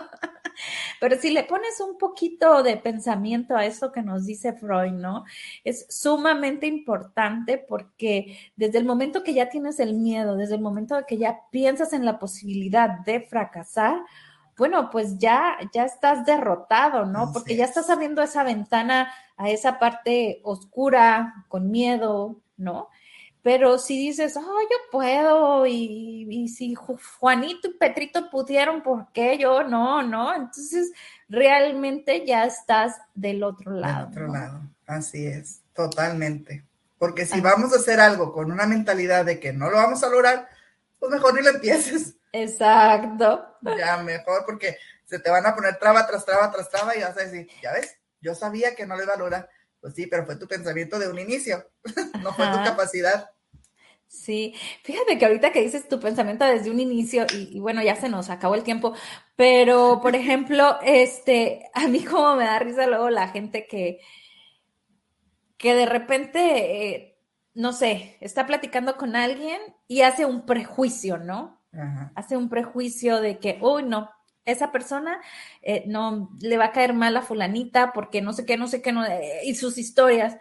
[0.99, 5.25] Pero si le pones un poquito de pensamiento a eso que nos dice Freud, ¿no?
[5.63, 10.95] Es sumamente importante porque desde el momento que ya tienes el miedo, desde el momento
[11.07, 14.01] que ya piensas en la posibilidad de fracasar,
[14.57, 17.31] bueno, pues ya, ya estás derrotado, ¿no?
[17.33, 22.89] Porque ya estás abriendo esa ventana a esa parte oscura, con miedo, ¿no?
[23.45, 29.61] Pero si dices, oh, yo puedo, y, si Juanito y Petrito pudieron, ¿por qué yo
[29.61, 30.01] no?
[30.01, 30.33] ¿No?
[30.33, 30.91] Entonces,
[31.29, 34.07] realmente ya estás del otro lado.
[34.07, 36.65] Del otro lado, así es, totalmente.
[36.97, 40.09] Porque si vamos a hacer algo con una mentalidad de que no lo vamos a
[40.09, 40.49] lograr,
[40.97, 42.15] pues mejor ni lo empieces.
[42.31, 43.59] Exacto.
[43.77, 44.75] Ya mejor, porque
[45.05, 47.73] se te van a poner traba tras traba tras traba y vas a decir, ya
[47.73, 49.47] ves, yo sabía que no lo iba a lograr.
[49.81, 51.63] Pues sí, pero fue tu pensamiento de un inicio,
[52.23, 53.29] no fue tu capacidad.
[54.07, 58.09] Sí, fíjate que ahorita que dices tu pensamiento desde un inicio, y, bueno, ya se
[58.09, 58.93] nos acabó el tiempo,
[59.35, 63.99] pero por ejemplo, este, a mí como me da risa luego la gente que,
[65.57, 67.17] que de repente eh,
[67.53, 71.61] no sé, está platicando con alguien y hace un prejuicio, ¿no?
[72.15, 74.09] Hace un prejuicio de que, uy, no,
[74.45, 75.19] esa persona
[75.61, 78.81] eh, no le va a caer mal a fulanita porque no sé qué, no sé
[78.81, 80.37] qué, no, eh, y sus historias.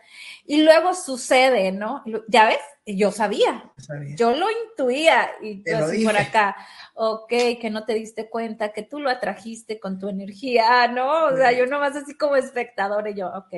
[0.47, 2.03] Y luego sucede, ¿no?
[2.29, 3.73] Ya ves, yo sabía,
[4.17, 6.55] yo lo intuía y yo así por acá,
[6.95, 11.27] ok, que no te diste cuenta, que tú lo atrajiste con tu energía, ¿no?
[11.27, 13.55] O sea, yo nomás así como espectador y yo, ok.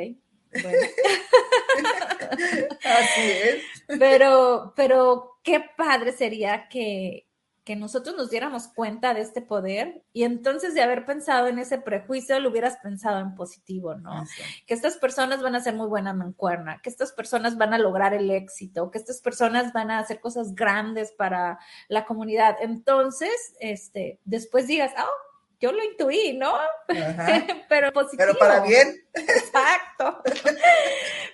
[2.85, 3.63] Así es.
[3.99, 7.26] Pero, pero qué padre sería que,
[7.67, 11.79] que nosotros nos diéramos cuenta de este poder y entonces de haber pensado en ese
[11.79, 14.25] prejuicio lo hubieras pensado en positivo, ¿no?
[14.67, 18.15] Que estas personas van a ser muy buena mancuerna, que estas personas van a lograr
[18.15, 21.59] el éxito, que estas personas van a hacer cosas grandes para
[21.89, 22.57] la comunidad.
[22.61, 26.57] Entonces, este, después digas, oh, yo lo intuí, ¿no?
[27.69, 28.29] Pero positivo.
[28.29, 29.05] Pero para bien.
[29.13, 30.23] Exacto.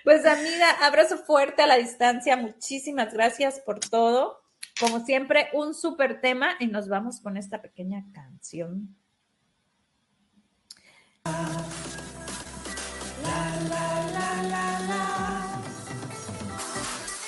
[0.04, 2.36] Pues amiga, abrazo fuerte a la distancia.
[2.36, 4.41] Muchísimas gracias por todo.
[4.78, 8.96] Como siempre, un súper tema y nos vamos con esta pequeña canción.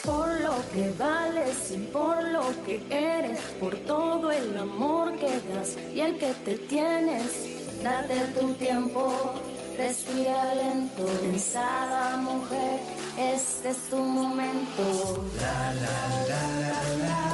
[0.05, 5.77] por lo que vales y por lo que eres, por todo el amor que das
[5.95, 9.35] y el que te tienes, date tu tiempo,
[9.77, 12.81] respira lento, pensada mujer,
[13.19, 15.25] este es tu momento.
[15.41, 15.99] La, la,
[16.31, 17.25] la, la,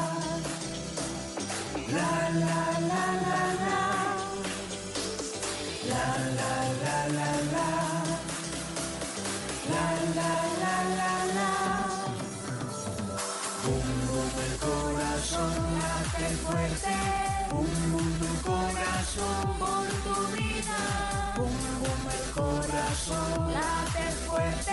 [1.91, 3.81] La, la, la, la, la.
[5.91, 6.07] La,
[6.39, 6.53] la,
[6.85, 7.69] la, la, la.
[9.71, 9.87] La,
[10.19, 10.33] la,
[10.63, 11.51] la, la, la.
[13.65, 16.97] Bum, bum, el corazón late fuerte.
[17.51, 21.20] Bum, bum, el corazón por tu vida.
[21.37, 21.47] Bum,
[21.81, 24.73] bum, el corazón late fuerte.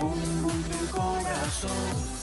[0.00, 2.17] Bum, bum, el corazón